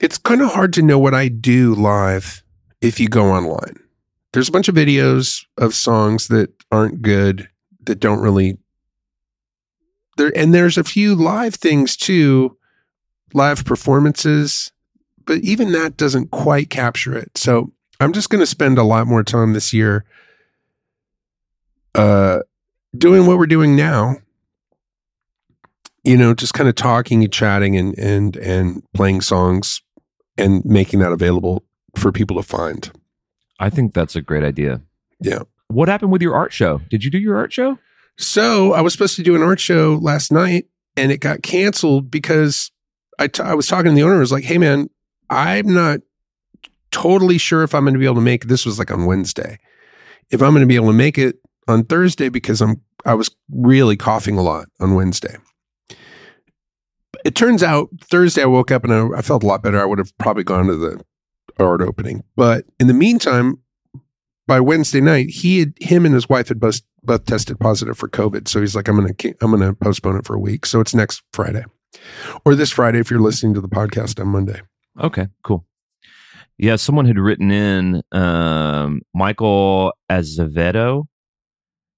it's 0.01 0.17
kind 0.17 0.41
of 0.41 0.51
hard 0.51 0.73
to 0.73 0.81
know 0.81 0.99
what 0.99 1.13
I 1.13 1.29
do 1.29 1.73
live 1.73 2.43
if 2.81 2.99
you 2.99 3.07
go 3.07 3.31
online. 3.31 3.79
There's 4.33 4.49
a 4.49 4.51
bunch 4.51 4.67
of 4.67 4.75
videos 4.75 5.45
of 5.57 5.73
songs 5.73 6.27
that 6.27 6.51
aren't 6.71 7.01
good, 7.01 7.49
that 7.85 7.99
don't 7.99 8.19
really 8.19 8.57
there 10.17 10.31
and 10.35 10.53
there's 10.53 10.77
a 10.77 10.83
few 10.83 11.15
live 11.15 11.55
things 11.55 11.95
too, 11.95 12.57
live 13.33 13.65
performances, 13.65 14.71
but 15.25 15.39
even 15.39 15.71
that 15.71 15.97
doesn't 15.97 16.31
quite 16.31 16.69
capture 16.69 17.15
it. 17.15 17.37
So 17.37 17.71
I'm 17.99 18.13
just 18.13 18.29
going 18.29 18.41
to 18.41 18.45
spend 18.45 18.77
a 18.77 18.83
lot 18.83 19.07
more 19.07 19.23
time 19.23 19.53
this 19.53 19.73
year 19.73 20.05
uh 21.93 22.39
doing 22.97 23.25
what 23.25 23.37
we're 23.37 23.45
doing 23.45 23.75
now 23.75 24.15
you 26.03 26.17
know 26.17 26.33
just 26.33 26.53
kind 26.53 26.69
of 26.69 26.75
talking 26.75 27.23
and 27.23 27.33
chatting 27.33 27.77
and 27.77 27.97
and 27.97 28.35
and 28.37 28.83
playing 28.93 29.21
songs 29.21 29.81
and 30.37 30.63
making 30.65 30.99
that 30.99 31.11
available 31.11 31.63
for 31.95 32.11
people 32.11 32.35
to 32.37 32.43
find 32.43 32.91
I 33.57 33.69
think 33.69 33.93
that's 33.93 34.17
a 34.17 34.21
great 34.21 34.43
idea. 34.43 34.81
Yeah. 35.21 35.43
What 35.69 35.87
happened 35.87 36.11
with 36.11 36.21
your 36.21 36.35
art 36.35 36.51
show? 36.51 36.81
Did 36.89 37.05
you 37.05 37.09
do 37.09 37.17
your 37.17 37.37
art 37.37 37.53
show? 37.53 37.79
so 38.17 38.73
i 38.73 38.81
was 38.81 38.93
supposed 38.93 39.15
to 39.15 39.23
do 39.23 39.35
an 39.35 39.41
art 39.41 39.59
show 39.59 39.99
last 40.01 40.31
night 40.31 40.65
and 40.95 41.11
it 41.11 41.19
got 41.19 41.41
canceled 41.41 42.09
because 42.09 42.71
I 43.19 43.27
t- 43.27 43.43
I 43.43 43.53
was 43.53 43.67
talking 43.67 43.91
to 43.91 43.95
the 43.95 44.03
owner 44.03 44.15
I 44.15 44.19
was 44.19 44.31
like 44.31 44.43
hey 44.43 44.57
man 44.57 44.89
i'm 45.29 45.73
not 45.73 45.99
totally 46.91 47.37
sure 47.37 47.63
if 47.63 47.75
i'm 47.75 47.83
going 47.83 47.93
to 47.93 47.99
be 47.99 48.05
able 48.05 48.15
to 48.15 48.21
make 48.21 48.45
it 48.45 48.47
this 48.47 48.65
was 48.65 48.79
like 48.79 48.91
on 48.91 49.05
wednesday 49.05 49.57
if 50.29 50.41
i'm 50.41 50.51
going 50.51 50.61
to 50.61 50.67
be 50.67 50.75
able 50.75 50.87
to 50.87 50.93
make 50.93 51.17
it 51.17 51.37
on 51.67 51.83
Thursday 51.83 52.29
because 52.29 52.61
I'm 52.61 52.81
I 53.05 53.13
was 53.13 53.29
really 53.51 53.97
coughing 53.97 54.37
a 54.37 54.41
lot 54.41 54.67
on 54.79 54.95
Wednesday. 54.95 55.37
It 57.23 57.35
turns 57.35 57.63
out 57.63 57.89
Thursday 58.01 58.43
I 58.43 58.47
woke 58.47 58.71
up 58.71 58.83
and 58.83 58.93
I, 58.93 59.17
I 59.17 59.21
felt 59.21 59.43
a 59.43 59.47
lot 59.47 59.63
better. 59.63 59.81
I 59.81 59.85
would 59.85 59.99
have 59.99 60.15
probably 60.17 60.43
gone 60.43 60.67
to 60.67 60.75
the 60.75 61.03
art 61.59 61.81
opening, 61.81 62.23
but 62.35 62.65
in 62.79 62.87
the 62.87 62.93
meantime, 62.93 63.59
by 64.47 64.59
Wednesday 64.59 65.01
night, 65.01 65.29
he 65.29 65.59
had 65.59 65.73
him 65.79 66.05
and 66.05 66.13
his 66.13 66.29
wife 66.29 66.49
had 66.49 66.59
both 66.59 66.81
both 67.03 67.25
tested 67.25 67.59
positive 67.59 67.97
for 67.97 68.09
COVID. 68.09 68.47
So 68.47 68.59
he's 68.59 68.75
like, 68.75 68.87
I'm 68.87 68.95
gonna 68.95 69.13
I'm 69.41 69.51
gonna 69.51 69.73
postpone 69.73 70.17
it 70.17 70.25
for 70.25 70.35
a 70.35 70.39
week. 70.39 70.65
So 70.65 70.79
it's 70.79 70.93
next 70.93 71.23
Friday, 71.33 71.63
or 72.45 72.55
this 72.55 72.71
Friday 72.71 72.99
if 72.99 73.09
you're 73.09 73.19
listening 73.19 73.53
to 73.55 73.61
the 73.61 73.69
podcast 73.69 74.19
on 74.19 74.27
Monday. 74.27 74.61
Okay, 74.99 75.27
cool. 75.43 75.65
Yeah, 76.57 76.77
someone 76.77 77.05
had 77.05 77.19
written 77.19 77.51
in 77.51 78.01
um, 78.13 79.01
Michael 79.13 79.93
Azevedo, 80.09 81.05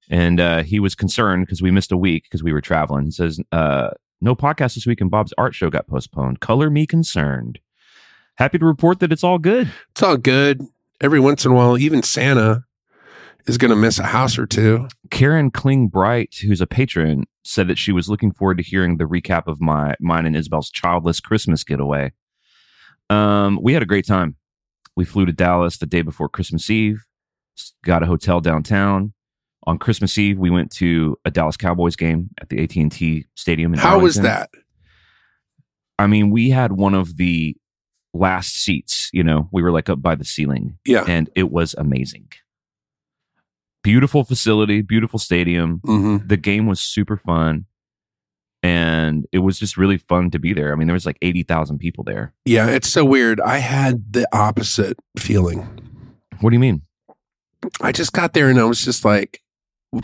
and 0.10 0.40
uh, 0.40 0.64
he 0.64 0.80
was 0.80 0.96
concerned 0.96 1.46
because 1.46 1.62
we 1.62 1.72
missed 1.72 1.92
a 1.92 1.98
week 1.98 2.24
because 2.24 2.44
we 2.44 2.54
were 2.54 2.62
traveling. 2.62 3.06
He 3.06 3.12
says, 3.12 3.40
uh, 3.52 3.90
"No 4.22 4.36
podcast 4.36 4.76
this 4.76 4.86
week, 4.86 5.02
and 5.02 5.12
Bob's 5.12 5.34
art 5.38 5.56
show 5.56 5.70
got 5.70 5.88
postponed. 5.88 6.40
Color 6.40 6.70
me 6.70 6.86
concerned. 6.86 7.60
Happy 8.36 8.58
to 8.58 8.66
report 8.66 9.00
that 9.00 9.12
it's 9.12 9.24
all 9.24 9.40
good. 9.40 9.72
It's 9.92 10.04
all 10.04 10.18
good. 10.18 10.62
Every 11.02 11.20
once 11.20 11.46
in 11.46 11.52
a 11.52 11.56
while, 11.56 11.78
even 11.78 12.04
Santa 12.04 12.64
is 13.48 13.58
going 13.58 13.70
to 13.70 13.76
miss 13.76 13.98
a 13.98 14.04
house 14.04 14.38
or 14.38 14.46
two. 14.46 14.88
Karen 15.10 15.50
Kling 15.50 15.88
Bright, 15.88 16.36
who's 16.42 16.62
a 16.62 16.68
patron, 16.68 17.26
said 17.44 17.68
that 17.68 17.78
she 17.78 17.92
was 17.92 18.10
looking 18.10 18.32
forward 18.32 18.58
to 18.58 18.64
hearing 18.64 18.98
the 18.98 19.06
recap 19.06 19.48
of 19.48 19.62
my 19.62 19.96
mine 20.00 20.26
and 20.26 20.36
Isabel's 20.36 20.70
childless 20.70 21.20
Christmas 21.20 21.64
getaway. 21.64 22.12
Um, 23.10 23.60
we 23.62 23.74
had 23.74 23.82
a 23.82 23.88
great 23.88 24.06
time. 24.06 24.36
We 24.96 25.06
flew 25.06 25.26
to 25.26 25.32
Dallas 25.32 25.78
the 25.78 25.86
day 25.86 26.02
before 26.02 26.28
Christmas 26.28 26.70
Eve, 26.70 27.06
got 27.84 28.04
a 28.04 28.08
hotel 28.08 28.42
downtown. 28.42 29.14
On 29.68 29.78
Christmas 29.78 30.18
Eve, 30.18 30.40
we 30.40 30.50
went 30.50 30.72
to 30.78 31.18
a 31.26 31.30
Dallas 31.30 31.58
Cowboys 31.58 31.96
game 31.96 32.30
at 32.42 32.48
the 32.50 32.64
AT&T 32.64 33.26
Stadium. 33.36 33.74
In 33.74 33.80
How 33.80 34.00
was 34.00 34.16
that? 34.16 34.50
I 36.00 36.08
mean, 36.08 36.32
we 36.32 36.50
had 36.52 36.72
one 36.72 36.94
of 36.94 37.18
the 37.18 37.56
last 38.14 38.56
seats, 38.56 39.10
you 39.14 39.24
know, 39.24 39.50
we 39.52 39.62
were 39.62 39.72
like 39.72 39.90
up 39.90 40.02
by 40.02 40.16
the 40.16 40.24
ceiling 40.24 40.78
Yeah. 40.86 41.04
and 41.08 41.30
it 41.36 41.52
was 41.52 41.76
amazing. 41.78 42.30
Beautiful 43.84 44.24
facility, 44.24 44.82
beautiful 44.82 45.20
stadium. 45.20 45.82
hmm 45.84 46.18
The 46.26 46.38
game 46.38 46.66
was 46.66 46.80
super 46.80 47.18
fun 47.18 47.66
and 48.64 49.26
it 49.32 49.40
was 49.40 49.60
just 49.60 49.76
really 49.78 49.98
fun 49.98 50.32
to 50.32 50.40
be 50.40 50.54
there. 50.54 50.72
I 50.72 50.76
mean, 50.76 50.88
there 50.88 50.94
was 50.94 51.06
like 51.06 51.18
80,000 51.22 51.78
people 51.78 52.04
there. 52.04 52.34
Yeah. 52.46 52.68
It's 52.70 52.90
so 52.90 53.04
weird. 53.06 53.40
I 53.42 53.58
had 53.58 54.14
the 54.14 54.28
opposite 54.34 54.98
feeling. 55.18 55.68
What 56.40 56.50
do 56.52 56.56
you 56.56 56.60
mean? 56.60 56.82
I 57.82 57.92
just 57.92 58.14
got 58.14 58.34
there 58.34 58.50
and 58.50 58.60
I 58.60 58.64
was 58.64 58.84
just 58.84 59.04
like, 59.06 59.42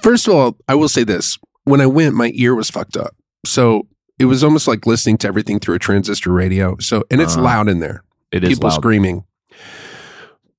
first 0.02 0.28
of 0.28 0.34
all, 0.34 0.58
I 0.68 0.76
will 0.76 0.90
say 0.90 1.04
this. 1.04 1.38
When 1.66 1.82
I 1.82 1.86
went, 1.86 2.16
my 2.16 2.32
ear 2.36 2.56
was 2.56 2.70
fucked 2.70 2.98
up. 2.98 3.16
So 3.46 3.88
it 4.20 4.26
was 4.26 4.44
almost 4.44 4.68
like 4.68 4.86
listening 4.86 5.18
to 5.20 5.28
everything 5.28 5.60
through 5.60 5.76
a 5.76 5.80
transistor 5.80 6.32
radio. 6.32 6.78
So, 6.80 7.04
and 7.10 7.22
it's 7.22 7.38
Uh, 7.38 7.42
loud 7.42 7.70
in 7.70 7.80
there, 7.80 8.04
It 8.32 8.44
is 8.44 8.50
people 8.52 8.70
loud. 8.70 8.76
screaming. 8.76 9.24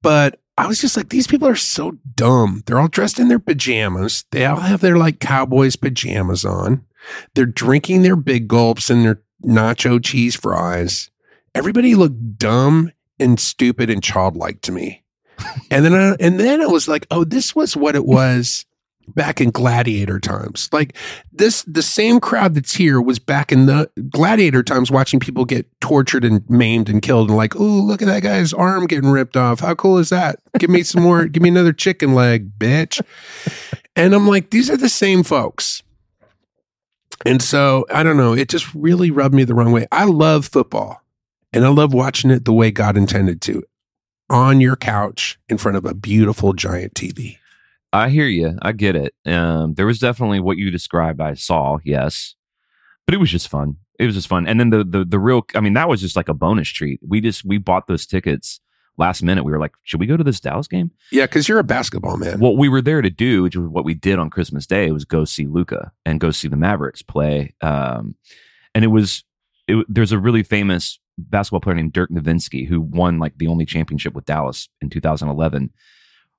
But 0.02 0.38
I 0.56 0.66
was 0.66 0.80
just 0.80 0.96
like, 0.96 1.08
these 1.08 1.26
people 1.26 1.48
are 1.48 1.56
so 1.56 1.92
dumb. 2.14 2.62
They're 2.66 2.78
all 2.78 2.88
dressed 2.88 3.18
in 3.18 3.28
their 3.28 3.38
pajamas. 3.38 4.24
They 4.30 4.44
all 4.44 4.60
have 4.60 4.80
their 4.80 4.96
like 4.96 5.18
Cowboys 5.20 5.76
pajamas 5.76 6.44
on. 6.44 6.84
They're 7.34 7.46
drinking 7.46 8.02
their 8.02 8.16
big 8.16 8.48
gulps 8.48 8.88
and 8.90 9.04
their 9.04 9.22
nacho 9.44 10.02
cheese 10.02 10.34
fries. 10.36 11.10
Everybody 11.54 11.94
looked 11.94 12.38
dumb 12.38 12.92
and 13.18 13.38
stupid 13.38 13.90
and 13.90 14.02
childlike 14.02 14.60
to 14.62 14.72
me. 14.72 15.02
and 15.70 15.84
then 15.84 15.94
I, 15.94 16.16
and 16.20 16.38
then 16.38 16.60
I 16.62 16.66
was 16.66 16.86
like, 16.88 17.06
oh, 17.10 17.24
this 17.24 17.54
was 17.54 17.76
what 17.76 17.96
it 17.96 18.04
was 18.06 18.64
back 19.08 19.40
in 19.40 19.50
gladiator 19.50 20.18
times. 20.18 20.68
Like 20.72 20.96
this 21.32 21.62
the 21.64 21.82
same 21.82 22.20
crowd 22.20 22.54
that's 22.54 22.74
here 22.74 23.00
was 23.00 23.18
back 23.18 23.52
in 23.52 23.66
the 23.66 23.90
gladiator 24.10 24.62
times 24.62 24.90
watching 24.90 25.20
people 25.20 25.44
get 25.44 25.66
tortured 25.80 26.24
and 26.24 26.48
maimed 26.48 26.88
and 26.88 27.02
killed 27.02 27.28
and 27.28 27.36
like, 27.36 27.56
oh, 27.56 27.62
look 27.62 28.02
at 28.02 28.06
that 28.06 28.22
guy's 28.22 28.52
arm 28.52 28.86
getting 28.86 29.10
ripped 29.10 29.36
off. 29.36 29.60
How 29.60 29.74
cool 29.74 29.98
is 29.98 30.10
that? 30.10 30.40
Give 30.58 30.70
me 30.70 30.82
some 30.82 31.02
more, 31.02 31.26
give 31.26 31.42
me 31.42 31.48
another 31.48 31.72
chicken 31.72 32.14
leg, 32.14 32.58
bitch. 32.58 33.00
And 33.96 34.14
I'm 34.14 34.26
like, 34.26 34.50
these 34.50 34.70
are 34.70 34.76
the 34.76 34.88
same 34.88 35.22
folks. 35.22 35.82
And 37.24 37.40
so 37.40 37.86
I 37.92 38.02
don't 38.02 38.16
know, 38.16 38.32
it 38.32 38.48
just 38.48 38.72
really 38.74 39.10
rubbed 39.10 39.34
me 39.34 39.44
the 39.44 39.54
wrong 39.54 39.72
way. 39.72 39.86
I 39.92 40.04
love 40.04 40.46
football 40.46 41.02
and 41.52 41.64
I 41.64 41.68
love 41.68 41.94
watching 41.94 42.30
it 42.30 42.44
the 42.44 42.52
way 42.52 42.70
God 42.70 42.96
intended 42.96 43.40
to 43.42 43.62
on 44.30 44.60
your 44.60 44.76
couch 44.76 45.38
in 45.48 45.58
front 45.58 45.76
of 45.76 45.84
a 45.84 45.94
beautiful 45.94 46.52
giant 46.52 46.94
TV. 46.94 47.38
I 47.94 48.08
hear 48.08 48.26
you. 48.26 48.58
I 48.60 48.72
get 48.72 48.96
it. 48.96 49.14
Um, 49.24 49.74
there 49.74 49.86
was 49.86 50.00
definitely 50.00 50.40
what 50.40 50.56
you 50.56 50.70
described. 50.70 51.20
I 51.20 51.34
saw, 51.34 51.78
yes, 51.84 52.34
but 53.06 53.14
it 53.14 53.18
was 53.18 53.30
just 53.30 53.48
fun. 53.48 53.76
It 54.00 54.06
was 54.06 54.16
just 54.16 54.26
fun. 54.26 54.48
And 54.48 54.58
then 54.58 54.70
the 54.70 54.82
the 54.82 55.04
the 55.04 55.18
real. 55.20 55.46
I 55.54 55.60
mean, 55.60 55.74
that 55.74 55.88
was 55.88 56.00
just 56.00 56.16
like 56.16 56.28
a 56.28 56.34
bonus 56.34 56.68
treat. 56.68 56.98
We 57.06 57.20
just 57.20 57.44
we 57.44 57.58
bought 57.58 57.86
those 57.86 58.04
tickets 58.04 58.60
last 58.96 59.22
minute. 59.22 59.44
We 59.44 59.52
were 59.52 59.60
like, 59.60 59.74
should 59.84 60.00
we 60.00 60.06
go 60.06 60.16
to 60.16 60.24
this 60.24 60.40
Dallas 60.40 60.66
game? 60.66 60.90
Yeah, 61.12 61.26
because 61.26 61.48
you're 61.48 61.60
a 61.60 61.64
basketball 61.64 62.16
man. 62.16 62.40
What 62.40 62.56
we 62.56 62.68
were 62.68 62.82
there 62.82 63.00
to 63.00 63.10
do, 63.10 63.44
which 63.44 63.56
was 63.56 63.68
what 63.68 63.84
we 63.84 63.94
did 63.94 64.18
on 64.18 64.28
Christmas 64.28 64.66
Day, 64.66 64.90
was 64.90 65.04
go 65.04 65.24
see 65.24 65.46
Luka 65.46 65.92
and 66.04 66.18
go 66.18 66.32
see 66.32 66.48
the 66.48 66.56
Mavericks 66.56 67.02
play. 67.02 67.54
Um, 67.60 68.16
and 68.74 68.84
it 68.84 68.88
was 68.88 69.22
it, 69.68 69.86
there's 69.88 70.12
a 70.12 70.18
really 70.18 70.42
famous 70.42 70.98
basketball 71.16 71.60
player 71.60 71.76
named 71.76 71.92
Dirk 71.92 72.10
Nowitzki 72.10 72.66
who 72.66 72.80
won 72.80 73.20
like 73.20 73.38
the 73.38 73.46
only 73.46 73.64
championship 73.64 74.14
with 74.14 74.24
Dallas 74.24 74.68
in 74.82 74.90
2011. 74.90 75.70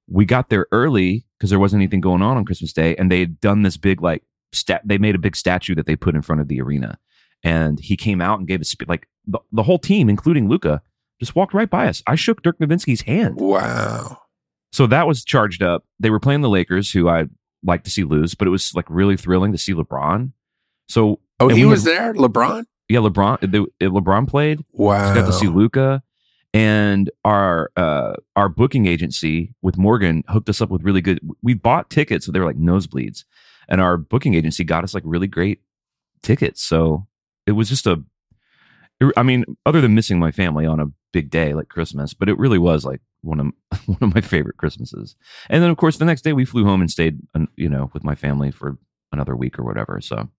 We 0.07 0.25
got 0.25 0.49
there 0.49 0.67
early 0.71 1.25
because 1.37 1.49
there 1.49 1.59
wasn't 1.59 1.81
anything 1.81 2.01
going 2.01 2.21
on 2.21 2.37
on 2.37 2.45
Christmas 2.45 2.73
Day, 2.73 2.95
and 2.95 3.11
they 3.11 3.19
had 3.19 3.39
done 3.39 3.63
this 3.63 3.77
big 3.77 4.01
like 4.01 4.23
stat. 4.53 4.81
They 4.85 4.97
made 4.97 5.15
a 5.15 5.19
big 5.19 5.35
statue 5.35 5.75
that 5.75 5.85
they 5.85 5.95
put 5.95 6.15
in 6.15 6.21
front 6.21 6.41
of 6.41 6.47
the 6.47 6.61
arena, 6.61 6.99
and 7.43 7.79
he 7.79 7.97
came 7.97 8.21
out 8.21 8.39
and 8.39 8.47
gave 8.47 8.61
a 8.61 8.65
speech. 8.65 8.87
like 8.87 9.07
the, 9.25 9.39
the 9.51 9.63
whole 9.63 9.79
team, 9.79 10.07
including 10.09 10.47
Luka, 10.47 10.81
just 11.19 11.35
walked 11.35 11.53
right 11.53 11.69
by 11.69 11.87
us. 11.87 12.03
I 12.05 12.15
shook 12.15 12.43
Dirk 12.43 12.59
Nowitzki's 12.59 13.01
hand. 13.01 13.35
Wow. 13.37 14.21
So 14.71 14.85
that 14.87 15.07
was 15.07 15.23
charged 15.23 15.63
up. 15.63 15.85
They 15.99 16.09
were 16.09 16.19
playing 16.19 16.41
the 16.41 16.49
Lakers, 16.49 16.91
who 16.91 17.07
I 17.09 17.25
like 17.63 17.83
to 17.85 17.89
see 17.89 18.03
lose, 18.03 18.35
but 18.35 18.47
it 18.47 18.51
was 18.51 18.75
like 18.75 18.85
really 18.89 19.17
thrilling 19.17 19.51
to 19.53 19.57
see 19.57 19.73
LeBron. 19.73 20.31
So 20.87 21.19
Oh, 21.39 21.47
he 21.49 21.65
was 21.65 21.83
had- 21.83 21.93
there, 21.93 22.13
LeBron. 22.13 22.65
yeah, 22.89 22.99
LeBron. 22.99 23.39
The, 23.41 23.65
LeBron 23.81 24.27
played. 24.27 24.63
Wow. 24.73 25.13
Got 25.15 25.25
to 25.25 25.33
see 25.33 25.47
Luka, 25.47 26.03
and 26.55 27.11
our 27.25 27.69
uh, 27.75 28.13
our 28.37 28.47
booking 28.47 28.85
agency 28.85 29.53
with 29.61 29.77
Morgan 29.77 30.23
hooked 30.29 30.47
us 30.47 30.61
up 30.61 30.69
with 30.69 30.83
really 30.83 31.01
good. 31.01 31.19
We 31.43 31.53
bought 31.53 31.89
tickets, 31.89 32.25
so 32.25 32.31
they 32.31 32.39
were 32.39 32.45
like 32.45 32.57
nosebleeds, 32.57 33.25
and 33.67 33.81
our 33.81 33.97
booking 33.97 34.35
agency 34.35 34.63
got 34.63 34.85
us 34.85 34.93
like 34.93 35.03
really 35.05 35.27
great 35.27 35.59
tickets. 36.23 36.63
So 36.63 37.07
it 37.45 37.51
was 37.51 37.67
just 37.67 37.85
a. 37.85 38.01
it- 39.01 39.13
I 39.17 39.23
mean, 39.23 39.43
other 39.65 39.81
than 39.81 39.95
missing 39.95 40.17
my 40.17 40.31
family 40.31 40.65
on 40.65 40.79
a 40.79 40.87
big 41.11 41.29
day 41.29 41.53
like 41.53 41.67
Christmas, 41.67 42.13
but 42.13 42.29
it 42.29 42.37
really 42.37 42.57
was 42.57 42.85
like 42.85 43.01
one 43.21 43.39
of 43.41 43.47
one 43.87 43.97
of 44.01 44.15
my 44.15 44.21
favorite 44.21 44.55
Christmases. 44.55 45.17
And 45.49 45.61
then, 45.61 45.69
of 45.69 45.75
course, 45.75 45.97
the 45.97 46.05
next 46.05 46.21
day 46.23 46.31
we 46.31 46.45
flew 46.45 46.63
home 46.63 46.79
and 46.79 46.89
stayed, 46.89 47.19
you 47.57 47.67
know, 47.67 47.91
with 47.93 48.05
my 48.05 48.15
family 48.15 48.51
for 48.51 48.77
another 49.11 49.35
week 49.35 49.59
or 49.59 49.63
whatever. 49.63 49.99
So, 50.01 50.29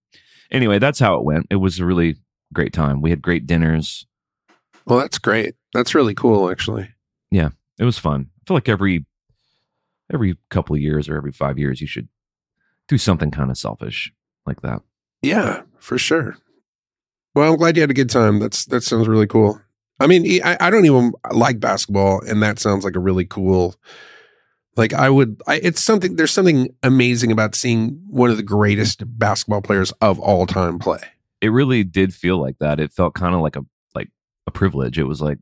anyway, 0.50 0.78
that's 0.78 0.98
how 0.98 1.16
it 1.18 1.24
went. 1.24 1.46
It 1.50 1.56
was 1.56 1.78
a 1.78 1.84
really 1.84 2.16
great 2.54 2.72
time. 2.72 3.02
We 3.02 3.10
had 3.10 3.20
great 3.20 3.46
dinners. 3.46 4.06
Well, 4.86 5.00
that's 5.00 5.18
great. 5.18 5.54
That's 5.74 5.94
really 5.94 6.14
cool, 6.14 6.50
actually. 6.50 6.88
Yeah, 7.30 7.50
it 7.78 7.84
was 7.84 7.98
fun. 7.98 8.30
I 8.40 8.40
feel 8.46 8.56
like 8.56 8.68
every 8.68 9.04
every 10.12 10.38
couple 10.50 10.76
of 10.76 10.80
years 10.80 11.08
or 11.08 11.16
every 11.16 11.32
five 11.32 11.58
years, 11.58 11.80
you 11.80 11.86
should 11.86 12.08
do 12.88 12.96
something 12.96 13.30
kind 13.30 13.50
of 13.50 13.58
selfish 13.58 14.12
like 14.46 14.62
that. 14.62 14.80
Yeah, 15.22 15.62
for 15.78 15.98
sure. 15.98 16.36
Well, 17.34 17.52
I'm 17.52 17.58
glad 17.58 17.76
you 17.76 17.82
had 17.82 17.90
a 17.90 17.94
good 17.94 18.10
time. 18.10 18.38
That's 18.38 18.64
that 18.66 18.82
sounds 18.82 19.08
really 19.08 19.26
cool. 19.26 19.60
I 19.98 20.06
mean, 20.06 20.42
I, 20.44 20.56
I 20.60 20.70
don't 20.70 20.84
even 20.84 21.12
like 21.32 21.58
basketball, 21.58 22.20
and 22.22 22.42
that 22.42 22.58
sounds 22.58 22.84
like 22.84 22.96
a 22.96 23.00
really 23.00 23.24
cool. 23.24 23.74
Like 24.76 24.92
I 24.92 25.08
would, 25.10 25.42
I, 25.46 25.56
it's 25.56 25.82
something. 25.82 26.16
There's 26.16 26.30
something 26.30 26.68
amazing 26.82 27.32
about 27.32 27.54
seeing 27.54 28.00
one 28.08 28.30
of 28.30 28.36
the 28.36 28.42
greatest 28.42 29.02
basketball 29.18 29.62
players 29.62 29.92
of 30.00 30.20
all 30.20 30.46
time 30.46 30.78
play. 30.78 31.00
It 31.40 31.48
really 31.48 31.82
did 31.82 32.14
feel 32.14 32.40
like 32.40 32.58
that. 32.60 32.78
It 32.78 32.92
felt 32.92 33.14
kind 33.14 33.34
of 33.34 33.40
like 33.40 33.56
a 33.56 33.64
a 34.46 34.50
privilege. 34.50 34.98
It 34.98 35.04
was 35.04 35.20
like 35.20 35.38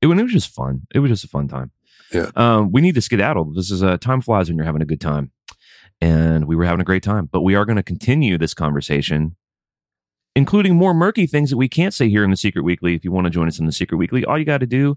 it, 0.00 0.06
when 0.06 0.18
it 0.18 0.22
was 0.22 0.32
just 0.32 0.54
fun. 0.54 0.86
It 0.94 1.00
was 1.00 1.10
just 1.10 1.24
a 1.24 1.28
fun 1.28 1.48
time. 1.48 1.70
Yeah. 2.12 2.30
Um, 2.36 2.72
we 2.72 2.80
need 2.80 2.94
to 2.94 3.00
skedaddle. 3.00 3.52
This 3.54 3.70
is 3.70 3.82
a 3.82 3.98
time 3.98 4.20
flies 4.20 4.48
when 4.48 4.56
you're 4.56 4.66
having 4.66 4.82
a 4.82 4.86
good 4.86 5.00
time, 5.00 5.32
and 6.00 6.46
we 6.46 6.56
were 6.56 6.64
having 6.64 6.80
a 6.80 6.84
great 6.84 7.02
time. 7.02 7.28
But 7.30 7.42
we 7.42 7.54
are 7.54 7.64
going 7.64 7.76
to 7.76 7.82
continue 7.82 8.38
this 8.38 8.54
conversation, 8.54 9.36
including 10.34 10.76
more 10.76 10.94
murky 10.94 11.26
things 11.26 11.50
that 11.50 11.56
we 11.56 11.68
can't 11.68 11.92
say 11.92 12.08
here 12.08 12.24
in 12.24 12.30
the 12.30 12.36
Secret 12.36 12.62
Weekly. 12.62 12.94
If 12.94 13.04
you 13.04 13.12
want 13.12 13.26
to 13.26 13.30
join 13.30 13.48
us 13.48 13.58
in 13.58 13.66
the 13.66 13.72
Secret 13.72 13.98
Weekly, 13.98 14.24
all 14.24 14.38
you 14.38 14.44
got 14.44 14.58
to 14.58 14.66
do 14.66 14.96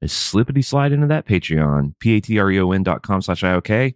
is 0.00 0.12
slippity 0.12 0.62
slide 0.62 0.92
into 0.92 1.06
that 1.08 1.26
Patreon, 1.26 1.94
p-a-t-r-e-o-n 1.98 2.82
dot 2.82 3.02
com 3.02 3.20
slash 3.22 3.42
IOK. 3.42 3.94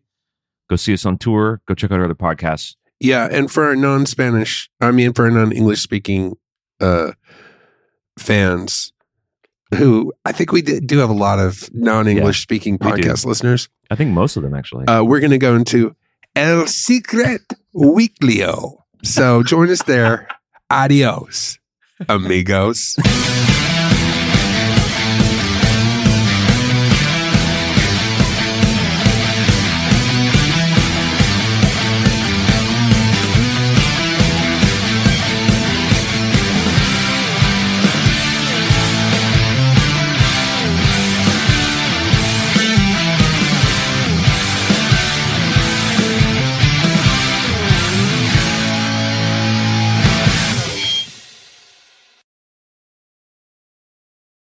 Go 0.68 0.76
see 0.76 0.94
us 0.94 1.06
on 1.06 1.18
tour. 1.18 1.60
Go 1.66 1.74
check 1.74 1.92
out 1.92 1.98
our 1.98 2.04
other 2.04 2.14
podcasts. 2.14 2.74
Yeah, 3.00 3.28
and 3.30 3.50
for 3.50 3.64
our 3.64 3.76
non-Spanish, 3.76 4.68
I 4.80 4.90
mean, 4.90 5.12
for 5.12 5.24
our 5.24 5.30
non-English 5.30 5.80
speaking 5.80 6.36
uh, 6.80 7.12
fans, 8.18 8.92
who 9.74 10.12
I 10.24 10.32
think 10.32 10.52
we 10.52 10.62
do 10.62 10.98
have 10.98 11.10
a 11.10 11.14
lot 11.14 11.38
of 11.38 11.68
non-English 11.74 12.42
speaking 12.42 12.78
we 12.80 12.90
podcast 12.90 13.24
listeners. 13.24 13.68
I 13.90 13.94
think 13.94 14.10
most 14.12 14.36
of 14.36 14.42
them 14.42 14.54
actually. 14.54 14.86
Uh, 14.86 15.02
we're 15.02 15.20
going 15.20 15.30
to 15.30 15.38
go 15.38 15.54
into 15.54 15.94
El 16.34 16.66
Secret 16.66 17.42
Weeklyo. 17.74 18.78
So 19.02 19.42
join 19.42 19.70
us 19.70 19.82
there. 19.82 20.28
Adios, 20.70 21.58
amigos. 22.08 22.96